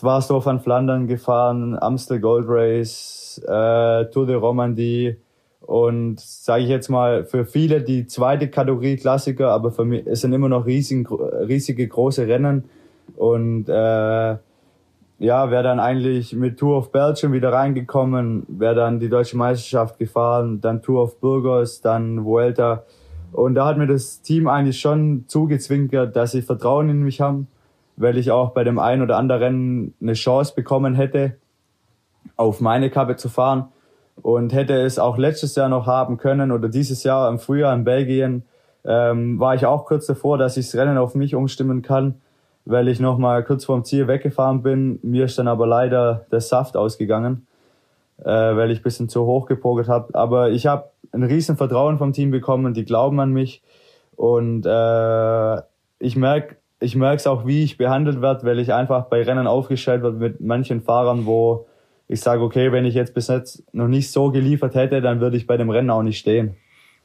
[0.00, 5.16] Dwarsdorf an Flandern gefahren, Amstel Gold Race, äh, Tour de Romandie
[5.60, 10.22] und sage ich jetzt mal für viele die zweite Kategorie Klassiker, aber für mich es
[10.22, 12.64] sind immer noch riesig, riesige große Rennen
[13.16, 14.36] und äh,
[15.20, 19.98] ja, wäre dann eigentlich mit Tour of Belgium wieder reingekommen, wäre dann die deutsche Meisterschaft
[19.98, 22.84] gefahren, dann Tour of Burgos, dann Vuelta.
[23.30, 27.48] Und da hat mir das Team eigentlich schon zugezwinkert, dass sie Vertrauen in mich haben,
[27.96, 31.36] weil ich auch bei dem einen oder anderen Rennen eine Chance bekommen hätte,
[32.36, 33.68] auf meine Kappe zu fahren.
[34.22, 37.84] Und hätte es auch letztes Jahr noch haben können oder dieses Jahr im Frühjahr in
[37.84, 38.44] Belgien,
[38.86, 42.14] ähm, war ich auch kurz davor, dass ich das Rennen auf mich umstimmen kann
[42.70, 44.98] weil ich noch mal kurz vorm Ziel weggefahren bin.
[45.02, 47.46] Mir ist dann aber leider der Saft ausgegangen,
[48.18, 50.14] äh, weil ich bisschen zu hoch gepokert habe.
[50.14, 53.62] Aber ich habe ein riesen Vertrauen vom Team bekommen, die glauben an mich
[54.16, 55.56] und äh,
[55.98, 59.46] ich merke ich merke es auch, wie ich behandelt werde, weil ich einfach bei Rennen
[59.46, 61.66] aufgestellt werde mit manchen Fahrern, wo
[62.08, 65.36] ich sage, okay, wenn ich jetzt bis jetzt noch nicht so geliefert hätte, dann würde
[65.36, 66.56] ich bei dem Rennen auch nicht stehen.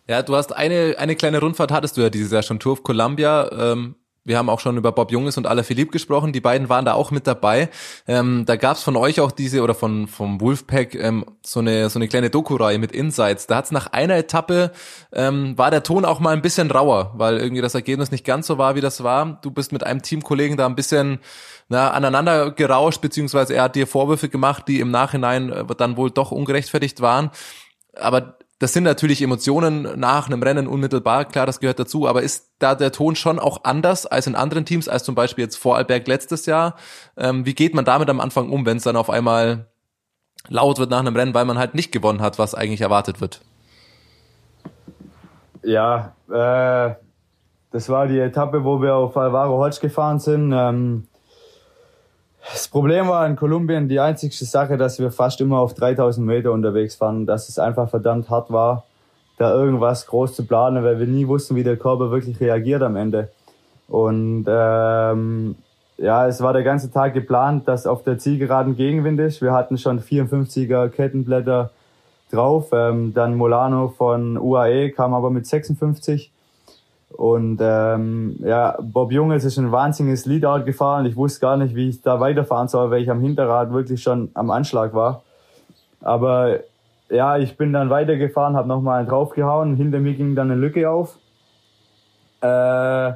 [0.07, 2.83] Ja, du hast eine, eine kleine Rundfahrt hattest du ja dieses Jahr schon, Tour of
[2.83, 3.49] Columbia.
[3.51, 3.95] Ähm,
[4.25, 6.33] wir haben auch schon über Bob Junges und Alaphilippe gesprochen.
[6.33, 7.69] Die beiden waren da auch mit dabei.
[8.07, 11.99] Ähm, da gab's von euch auch diese oder von vom Wolfpack ähm, so eine so
[11.99, 13.45] eine kleine Doku-Reihe mit Insights.
[13.45, 14.71] Da hat's nach einer Etappe
[15.13, 18.47] ähm, war der Ton auch mal ein bisschen rauer, weil irgendwie das Ergebnis nicht ganz
[18.47, 19.39] so war, wie das war.
[19.43, 21.19] Du bist mit einem Teamkollegen da ein bisschen
[21.69, 26.09] na, aneinander gerauscht, beziehungsweise er hat dir Vorwürfe gemacht, die im Nachhinein äh, dann wohl
[26.09, 27.29] doch ungerechtfertigt waren.
[27.95, 32.53] Aber das sind natürlich Emotionen nach einem Rennen unmittelbar, klar, das gehört dazu, aber ist
[32.59, 36.07] da der Ton schon auch anders als in anderen Teams, als zum Beispiel jetzt Vorarlberg
[36.07, 36.75] letztes Jahr?
[37.17, 39.67] Ähm, wie geht man damit am Anfang um, wenn es dann auf einmal
[40.47, 43.41] laut wird nach einem Rennen, weil man halt nicht gewonnen hat, was eigentlich erwartet wird?
[45.63, 46.95] Ja, äh,
[47.71, 50.53] das war die Etappe, wo wir auf Alvaro Hodge gefahren sind.
[50.53, 51.07] Ähm,
[52.51, 56.51] das Problem war in Kolumbien die einzigste Sache, dass wir fast immer auf 3000 Meter
[56.51, 58.83] unterwegs waren, dass es einfach verdammt hart war,
[59.37, 62.95] da irgendwas groß zu planen, weil wir nie wussten, wie der Körper wirklich reagiert am
[62.95, 63.29] Ende.
[63.87, 65.55] Und ähm,
[65.97, 69.41] ja, es war der ganze Tag geplant, dass auf der Zielgeraden Gegenwind ist.
[69.41, 71.71] Wir hatten schon 54er Kettenblätter
[72.31, 72.69] drauf.
[72.73, 76.31] Ähm, dann Molano von UAE kam aber mit 56.
[77.17, 81.05] Und ähm, ja, Bob Junges ist ein wahnsinniges Leadout gefahren.
[81.05, 84.31] Ich wusste gar nicht, wie ich da weiterfahren soll, weil ich am Hinterrad wirklich schon
[84.33, 85.23] am Anschlag war.
[86.01, 86.59] Aber
[87.09, 89.75] ja, ich bin dann weitergefahren, habe nochmal einen draufgehauen.
[89.75, 91.17] Hinter mir ging dann eine Lücke auf.
[92.41, 93.13] Äh,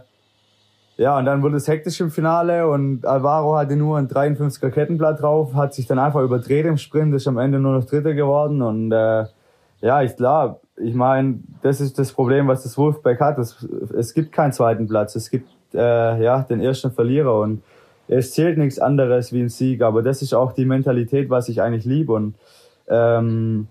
[0.99, 5.21] ja, und dann wurde es hektisch im Finale und Alvaro hatte nur ein 53er Kettenblatt
[5.21, 8.61] drauf, hat sich dann einfach überdreht im Sprint, ist am Ende nur noch Dritter geworden.
[8.61, 9.25] Und äh,
[9.81, 13.37] ja, ich glaube, ich meine, das ist das Problem, was das Wolfpack hat.
[13.37, 13.67] Es,
[13.97, 15.15] es gibt keinen zweiten Platz.
[15.15, 17.61] Es gibt äh, ja den ersten Verlierer und
[18.07, 19.81] es zählt nichts anderes wie ein Sieg.
[19.81, 22.13] Aber das ist auch die Mentalität, was ich eigentlich liebe.
[22.13, 22.35] Und
[22.87, 23.67] ähm,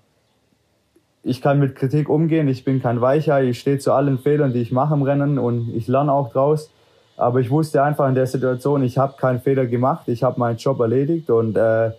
[1.22, 2.48] ich kann mit Kritik umgehen.
[2.48, 3.42] Ich bin kein Weicher.
[3.42, 6.70] Ich stehe zu allen Fehlern, die ich mache im Rennen und ich lerne auch draus.
[7.16, 10.06] Aber ich wusste einfach in der Situation, ich habe keinen Fehler gemacht.
[10.06, 11.90] Ich habe meinen Job erledigt und äh,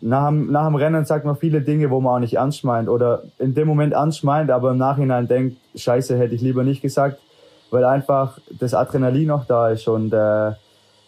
[0.00, 2.88] nach dem, nach dem Rennen sagt man viele Dinge, wo man auch nicht ernst meint
[2.88, 6.82] oder in dem Moment ernst meint, aber im Nachhinein denkt, scheiße, hätte ich lieber nicht
[6.82, 7.18] gesagt,
[7.70, 10.52] weil einfach das Adrenalin noch da ist und äh,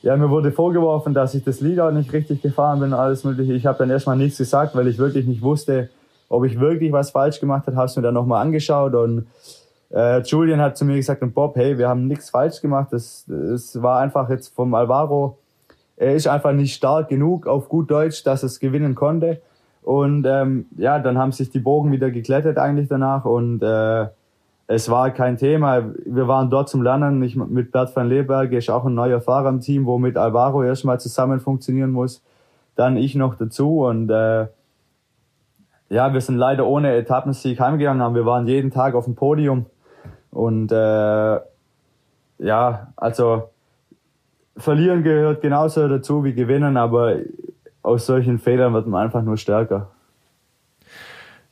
[0.03, 3.23] ja, mir wurde vorgeworfen, dass ich das Lied auch nicht richtig gefahren bin und alles
[3.23, 3.53] mögliche.
[3.53, 5.91] Ich habe dann erstmal nichts gesagt, weil ich wirklich nicht wusste,
[6.29, 9.27] ob ich wirklich was falsch gemacht habe, habe es mir dann nochmal angeschaut und
[9.91, 12.89] äh, Julian hat zu mir gesagt und Bob, hey, wir haben nichts falsch gemacht.
[12.91, 15.39] Das, das war einfach jetzt vom Alvaro
[16.03, 19.41] er ist einfach nicht stark genug auf gut Deutsch, dass es gewinnen konnte.
[19.83, 24.09] Und ähm, ja, dann haben sich die Bogen wieder geklettet eigentlich danach und äh,
[24.67, 25.93] es war kein Thema.
[26.05, 27.23] Wir waren dort zum Lernen.
[27.23, 30.63] Ich, mit Bert van Leberg ist auch ein neuer Fahrer im Team, wo mit Alvaro
[30.63, 32.23] erstmal zusammen funktionieren muss.
[32.75, 34.47] Dann ich noch dazu und äh,
[35.89, 39.67] ja, wir sind leider ohne Etappensieg heimgegangen, aber wir waren jeden Tag auf dem Podium
[40.31, 41.41] und äh,
[42.39, 43.51] ja, also
[44.57, 47.17] Verlieren gehört genauso dazu wie Gewinnen, aber
[47.83, 49.91] aus solchen Fehlern wird man einfach nur stärker.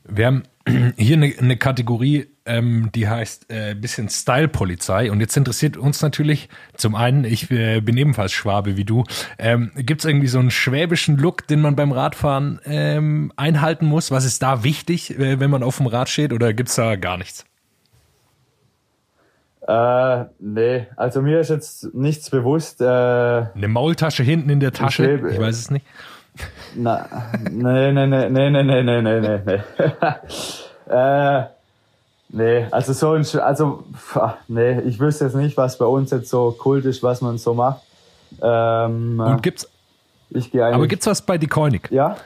[0.05, 0.42] Wir haben
[0.96, 5.11] hier eine, eine Kategorie, ähm, die heißt äh, bisschen Style-Polizei.
[5.11, 9.05] Und jetzt interessiert uns natürlich, zum einen, ich äh, bin ebenfalls Schwabe wie du,
[9.38, 14.11] ähm, gibt es irgendwie so einen schwäbischen Look, den man beim Radfahren ähm, einhalten muss?
[14.11, 17.16] Was ist da wichtig, äh, wenn man auf dem Rad steht oder gibt's da gar
[17.16, 17.44] nichts?
[19.71, 22.81] Äh, nee, also mir ist jetzt nichts bewusst.
[22.81, 25.05] Äh, Eine Maultasche hinten in der Tasche?
[25.05, 25.87] Schwäbe- Ich weiß es nicht.
[26.75, 27.07] na,
[27.51, 29.61] nee, nee, nee, nee, nee, nee, nee, nee, nee, nee.
[30.93, 31.45] äh,
[32.31, 34.18] nee, also so ein, also, pf,
[34.49, 37.55] nee, ich wüsste jetzt nicht, was bei uns jetzt so kult ist, was man so
[37.55, 37.83] macht.
[38.43, 39.68] Ähm, Und gibt's,
[40.31, 41.89] ich gehe aber gibt's was bei Die Koenig?
[41.91, 42.16] ja?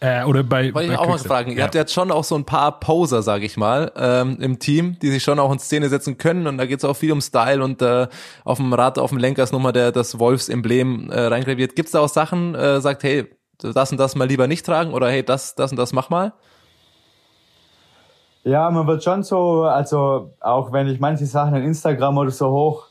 [0.00, 1.52] Äh, oder bei, Wollte bei ich auch mal fragen.
[1.52, 1.64] Ihr Ja.
[1.64, 5.10] habt jetzt schon auch so ein paar Poser, sag ich mal, ähm, im Team, die
[5.10, 6.46] sich schon auch in Szene setzen können.
[6.46, 8.08] Und da geht's auch viel um Style und äh,
[8.44, 11.74] auf dem Rad, auf dem Lenker ist nochmal der, das Wolfs-Emblem äh, reingraviert.
[11.76, 13.26] Gibt's da auch Sachen, äh, sagt, hey,
[13.62, 16.32] das und das mal lieber nicht tragen oder hey, das, das und das mach mal?
[18.42, 22.50] Ja, man wird schon so, also auch wenn ich manche Sachen in Instagram oder so
[22.50, 22.88] hoch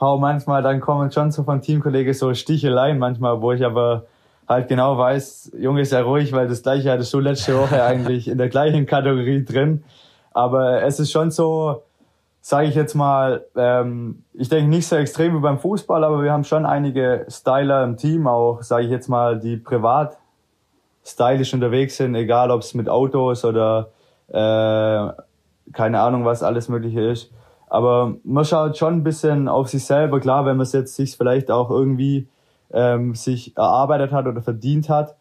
[0.00, 4.06] hau manchmal, dann kommen schon so von Teamkollegen so Sticheleien manchmal, wo ich aber
[4.48, 8.38] halt genau weiß, Junge, sei ruhig, weil das gleiche hattest du letzte Woche eigentlich in
[8.38, 9.84] der gleichen Kategorie drin.
[10.32, 11.82] Aber es ist schon so,
[12.40, 16.32] sage ich jetzt mal, ähm, ich denke nicht so extrem wie beim Fußball, aber wir
[16.32, 20.18] haben schon einige Styler im Team, auch sage ich jetzt mal, die privat
[21.04, 23.90] stylisch unterwegs sind, egal ob es mit Autos oder
[24.28, 25.12] äh,
[25.72, 27.30] keine Ahnung, was alles mögliche ist.
[27.68, 31.16] Aber man schaut schon ein bisschen auf sich selber, klar, wenn man es jetzt sich
[31.16, 32.28] vielleicht auch irgendwie
[32.72, 35.16] ähm, sich erarbeitet hat oder verdient hat.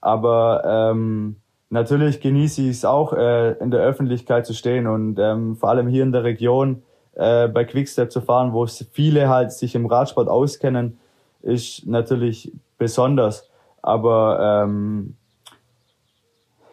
[0.00, 1.36] Aber ähm,
[1.68, 5.88] natürlich genieße ich es auch, äh, in der Öffentlichkeit zu stehen und ähm, vor allem
[5.88, 6.82] hier in der Region
[7.14, 10.98] äh, bei Quickstep zu fahren, wo viele halt sich im Radsport auskennen,
[11.42, 13.48] ist natürlich besonders.
[13.82, 15.16] Aber ähm,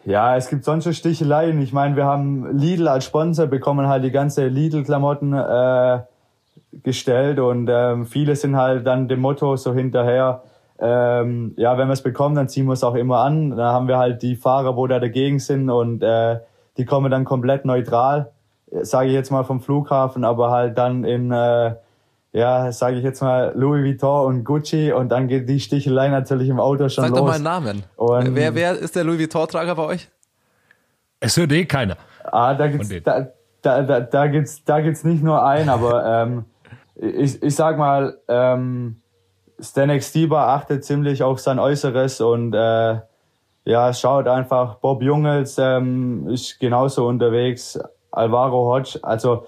[0.04, 1.60] ja, es gibt sonst schon Sticheleien.
[1.60, 6.00] Ich meine, wir haben Lidl als Sponsor, bekommen halt die ganze Lidl-Klamotten äh,
[6.72, 10.42] gestellt und ähm, viele sind halt dann dem Motto so hinterher,
[10.80, 13.50] ähm, ja, wenn wir es bekommen, dann ziehen wir es auch immer an.
[13.50, 16.38] Dann haben wir halt die Fahrer, wo da dagegen sind und äh,
[16.76, 18.30] die kommen dann komplett neutral,
[18.82, 21.74] sage ich jetzt mal vom Flughafen, aber halt dann in, äh,
[22.32, 26.48] ja, sage ich jetzt mal Louis Vuitton und Gucci und dann geht die Stichelei natürlich
[26.48, 27.18] im Auto schon Sag los.
[27.18, 27.82] doch mal einen Namen.
[27.96, 30.08] Und- wer, wer ist der Louis Vuitton-Trager bei euch?
[31.20, 31.96] Es hört eh keiner.
[32.30, 33.02] Ah, da gibt's, denen.
[33.02, 33.26] da,
[33.62, 36.44] da, da, da gibt's, da gibt's nicht nur einen, aber ähm,
[36.96, 38.96] ich, ich sag mal, ähm,
[39.60, 43.00] Stanek Stieber achtet ziemlich auf sein Äußeres und äh,
[43.64, 44.76] ja, schaut einfach.
[44.76, 47.78] Bob Jungels ähm, ist genauso unterwegs.
[48.10, 49.44] Alvaro Hodge, also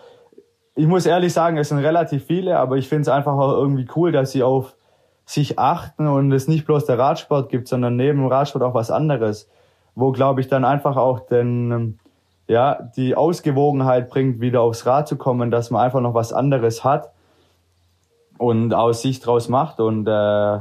[0.75, 3.87] ich muss ehrlich sagen, es sind relativ viele, aber ich finde es einfach auch irgendwie
[3.97, 4.77] cool, dass sie auf
[5.25, 8.91] sich achten und es nicht bloß der Radsport gibt, sondern neben dem Radsport auch was
[8.91, 9.49] anderes,
[9.95, 12.00] wo glaube ich dann einfach auch den
[12.51, 16.83] ja die Ausgewogenheit bringt, wieder aufs Rad zu kommen, dass man einfach noch was anderes
[16.83, 17.13] hat
[18.39, 20.59] und aus sich draus macht und äh,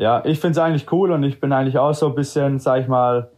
[0.00, 2.80] ja, ich finde es eigentlich cool und ich bin eigentlich auch so ein bisschen, sag
[2.80, 3.30] ich mal,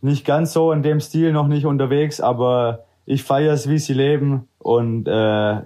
[0.00, 3.92] nicht ganz so in dem Stil noch nicht unterwegs, aber ich feiere es, wie sie
[3.92, 5.12] leben und äh,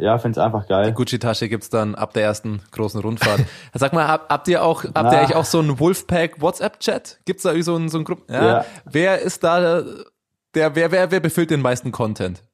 [0.03, 0.93] ja, finde es einfach geil.
[0.93, 3.43] Gucci-Tasche gibt's dann ab der ersten großen Rundfahrt.
[3.75, 5.13] Sag mal, hab, habt ihr auch, habt Na.
[5.13, 7.21] ihr eigentlich auch so einen Wolfpack WhatsApp-Chat?
[7.25, 8.25] Gibt's da irgendwie so einen, so einen Gruppen?
[8.35, 8.47] Ja.
[8.47, 8.65] Ja.
[8.85, 9.85] Wer ist da
[10.55, 12.45] der, wer, wer, wer befüllt den meisten Content?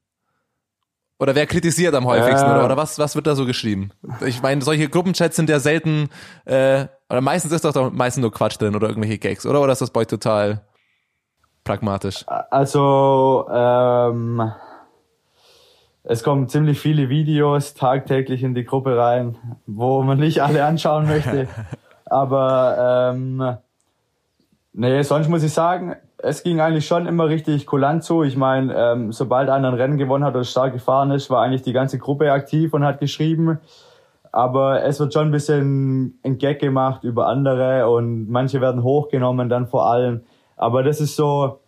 [1.18, 2.48] Oder wer kritisiert am häufigsten?
[2.48, 2.54] Äh.
[2.54, 3.90] Oder, oder was, was wird da so geschrieben?
[4.24, 6.10] Ich meine, solche Gruppenchats sind ja selten,
[6.44, 9.62] äh, oder meistens ist doch da meistens nur Quatsch drin oder irgendwelche Gags, oder?
[9.62, 10.66] Oder ist das bei euch total
[11.64, 12.24] pragmatisch?
[12.50, 14.52] Also, ähm,
[16.04, 19.36] es kommen ziemlich viele Videos tagtäglich in die Gruppe rein,
[19.66, 21.48] wo man nicht alle anschauen möchte.
[22.04, 23.56] Aber ähm,
[24.72, 28.22] nee, sonst muss ich sagen, es ging eigentlich schon immer richtig kulant zu.
[28.22, 31.62] Ich meine, ähm, sobald einer ein Rennen gewonnen hat oder stark gefahren ist, war eigentlich
[31.62, 33.58] die ganze Gruppe aktiv und hat geschrieben.
[34.32, 39.48] Aber es wird schon ein bisschen ein Gag gemacht über andere und manche werden hochgenommen
[39.48, 40.22] dann vor allem.
[40.56, 41.60] Aber das ist so,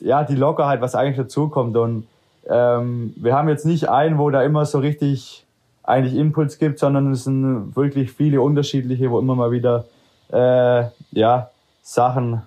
[0.00, 1.76] ja, die Lockerheit, was eigentlich dazukommt.
[1.76, 2.06] Und
[2.48, 5.44] ähm, wir haben jetzt nicht einen, wo da immer so richtig
[5.82, 9.84] eigentlich Impuls gibt, sondern es sind wirklich viele unterschiedliche, wo immer mal wieder
[10.32, 11.50] äh, ja,
[11.82, 12.42] Sachen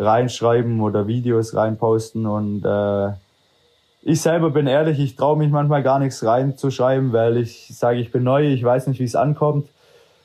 [0.00, 2.26] reinschreiben oder Videos reinposten.
[2.26, 3.12] Und äh,
[4.02, 8.10] ich selber bin ehrlich, ich traue mich manchmal gar nichts reinzuschreiben, weil ich sage, ich
[8.10, 9.68] bin neu, ich weiß nicht, wie es ankommt.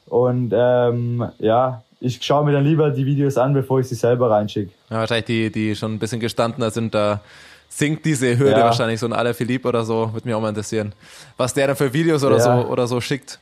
[0.07, 4.29] Und ähm, ja, ich schaue mir dann lieber die Videos an, bevor ich sie selber
[4.31, 4.71] reinschicke.
[4.89, 7.21] Ja, wahrscheinlich die, die schon ein bisschen gestandener sind, da
[7.67, 8.65] sinkt diese Hürde Ja.
[8.65, 10.93] wahrscheinlich so ein Alain Philippe oder so, würde mich auch mal interessieren.
[11.35, 12.43] Was der dann für Videos oder Ja.
[12.61, 13.39] so oder so schickt.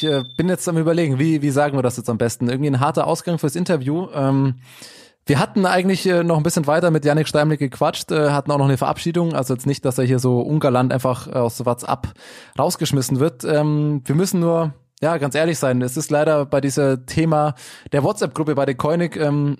[0.00, 2.48] Ich äh, bin jetzt am überlegen, wie, wie sagen wir das jetzt am besten?
[2.48, 4.08] Irgendwie ein harter Ausgang fürs Interview.
[4.14, 4.54] Ähm,
[5.26, 8.56] Wir hatten eigentlich äh, noch ein bisschen weiter mit Yannick Steimle gequatscht, äh, hatten auch
[8.56, 12.14] noch eine Verabschiedung, also jetzt nicht, dass er hier so ungalant einfach aus WhatsApp
[12.58, 13.44] rausgeschmissen wird.
[13.44, 14.72] Ähm, wir müssen nur,
[15.02, 17.54] ja, ganz ehrlich sein, es ist leider bei dieser Thema
[17.92, 19.58] der WhatsApp-Gruppe bei der Koenig, ähm,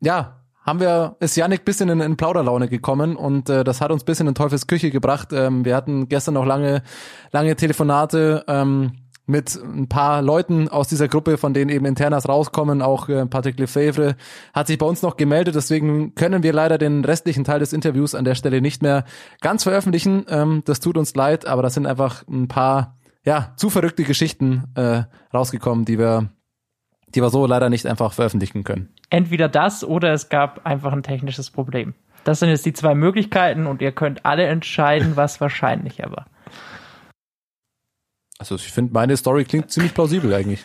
[0.00, 4.02] ja, haben wir, ist Yannick bisschen in, in Plauderlaune gekommen und äh, das hat uns
[4.02, 5.28] bisschen in Teufels Küche gebracht.
[5.32, 6.82] Ähm, wir hatten gestern noch lange,
[7.30, 8.44] lange Telefonate.
[8.48, 8.92] Ähm,
[9.30, 12.82] mit ein paar Leuten aus dieser Gruppe, von denen eben Internas rauskommen.
[12.82, 14.16] Auch äh, Patrick Lefebvre
[14.52, 15.54] hat sich bei uns noch gemeldet.
[15.54, 19.04] Deswegen können wir leider den restlichen Teil des Interviews an der Stelle nicht mehr
[19.40, 20.26] ganz veröffentlichen.
[20.28, 24.64] Ähm, das tut uns leid, aber das sind einfach ein paar ja zu verrückte Geschichten
[24.74, 26.30] äh, rausgekommen, die wir
[27.14, 28.88] die wir so leider nicht einfach veröffentlichen können.
[29.10, 31.94] Entweder das oder es gab einfach ein technisches Problem.
[32.24, 36.26] Das sind jetzt die zwei Möglichkeiten und ihr könnt alle entscheiden, was wahrscheinlicher war.
[38.40, 40.64] Also ich finde, meine Story klingt ziemlich plausibel eigentlich.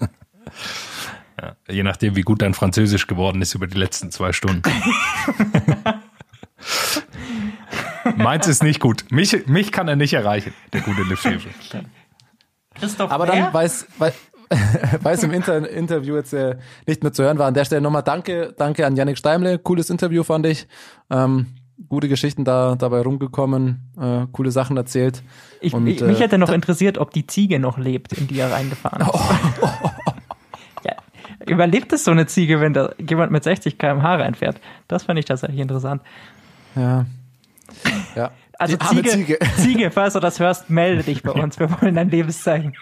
[1.40, 4.60] Ja, je nachdem, wie gut dein Französisch geworden ist über die letzten zwei Stunden.
[8.16, 9.10] Meins ist nicht gut.
[9.10, 11.48] Mich, mich kann er nicht erreichen, der gute Lefebvre.
[12.74, 14.14] Christoph Aber dann weiß, weiß,
[15.00, 17.46] weiß im Inter Interview jetzt äh, nicht mehr zu hören war.
[17.46, 19.58] An der Stelle nochmal danke, danke an Yannick Steimle.
[19.58, 20.68] Cooles Interview fand ich.
[21.08, 21.46] Ähm,
[21.88, 25.22] gute Geschichten da dabei rumgekommen, äh, coole Sachen erzählt.
[25.60, 28.38] Ich, und, ich, mich äh, hätte noch interessiert, ob die Ziege noch lebt, in die
[28.38, 29.10] er reingefahren ist.
[29.12, 29.20] Oh.
[30.84, 30.94] ja,
[31.46, 34.60] überlebt es so eine Ziege, wenn da jemand mit 60 km/h reinfährt?
[34.88, 36.02] Das fand ich tatsächlich interessant.
[36.76, 37.06] Ja.
[38.14, 38.30] Ja.
[38.58, 39.38] Also Ziege, Ziege.
[39.56, 41.58] Ziege, falls du das hörst, melde dich bei uns.
[41.58, 42.74] Wir wollen dein Lebenszeichen.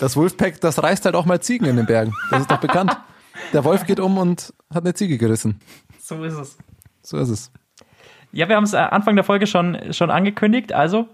[0.00, 2.12] Das Wolfpack, das reißt halt auch mal Ziegen in den Bergen.
[2.30, 2.96] Das ist doch bekannt.
[3.52, 5.60] Der Wolf geht um und hat eine Ziege gerissen.
[6.00, 6.58] So ist es.
[7.04, 7.52] So ist es.
[8.32, 10.72] Ja, wir haben es äh, Anfang der Folge schon, schon angekündigt.
[10.72, 11.06] Also,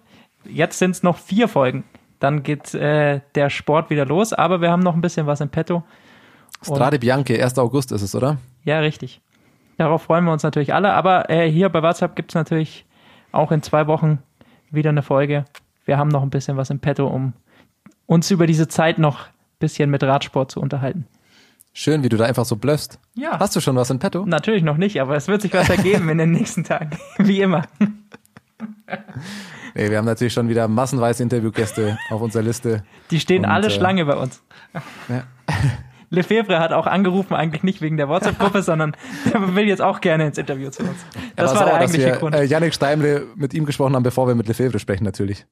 [0.44, 1.84] jetzt sind es noch vier Folgen.
[2.18, 5.48] Dann geht äh, der Sport wieder los, aber wir haben noch ein bisschen was im
[5.48, 5.82] Petto.
[6.62, 7.58] Strade Bianche, 1.
[7.58, 8.38] August ist es, oder?
[8.64, 9.20] Ja, richtig.
[9.78, 10.92] Darauf freuen wir uns natürlich alle.
[10.92, 12.84] Aber äh, hier bei WhatsApp gibt es natürlich
[13.32, 14.18] auch in zwei Wochen
[14.70, 15.46] wieder eine Folge.
[15.86, 17.32] Wir haben noch ein bisschen was im Petto, um
[18.06, 21.06] uns über diese Zeit noch ein bisschen mit Radsport zu unterhalten.
[21.72, 22.98] Schön, wie du da einfach so blöffst.
[23.14, 23.38] Ja.
[23.38, 24.24] Hast du schon was in petto?
[24.26, 26.98] Natürlich noch nicht, aber es wird sich was ergeben in den nächsten Tagen.
[27.18, 27.64] Wie immer.
[29.74, 32.82] Nee, wir haben natürlich schon wieder massenweise Interviewgäste auf unserer Liste.
[33.12, 34.42] Die stehen Und, alle äh, Schlange bei uns.
[35.08, 35.22] Ja.
[36.10, 38.96] Lefebvre hat auch angerufen, eigentlich nicht wegen der WhatsApp-Gruppe, sondern
[39.32, 40.98] er will jetzt auch gerne ins Interview zu uns.
[41.36, 42.34] Das war, war der eigentliche dass wir, Grund.
[42.34, 45.46] Äh, Yannick Steimle mit ihm gesprochen haben, bevor wir mit Lefebvre sprechen, natürlich.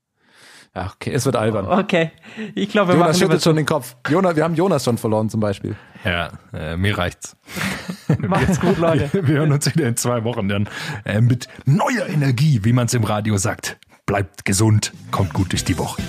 [0.86, 1.66] Okay, es wird albern.
[1.66, 2.12] Okay,
[2.54, 3.96] ich glaube, wir Jonas schüttelt schon den Kopf.
[4.08, 5.76] Jonas, wir haben Jonas schon verloren zum Beispiel.
[6.04, 7.36] Ja, äh, mir reicht's.
[8.18, 9.12] Macht's gut, Leute.
[9.12, 10.68] Wir, wir, hören uns wieder in zwei Wochen dann
[11.04, 13.78] äh, mit neuer Energie, wie man es im Radio sagt.
[14.06, 16.00] Bleibt gesund, kommt gut durch die Woche.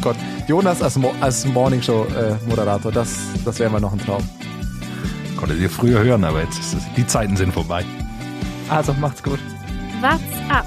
[0.00, 0.16] Gott,
[0.48, 4.28] Jonas als, Mo als Morningshow-Moderator, äh, das, das wäre mal noch ein Traum.
[5.36, 7.84] Konntet ihr früher hören, aber jetzt ist es, die Zeiten sind vorbei.
[8.68, 9.38] Also macht's gut.
[10.00, 10.66] What's up?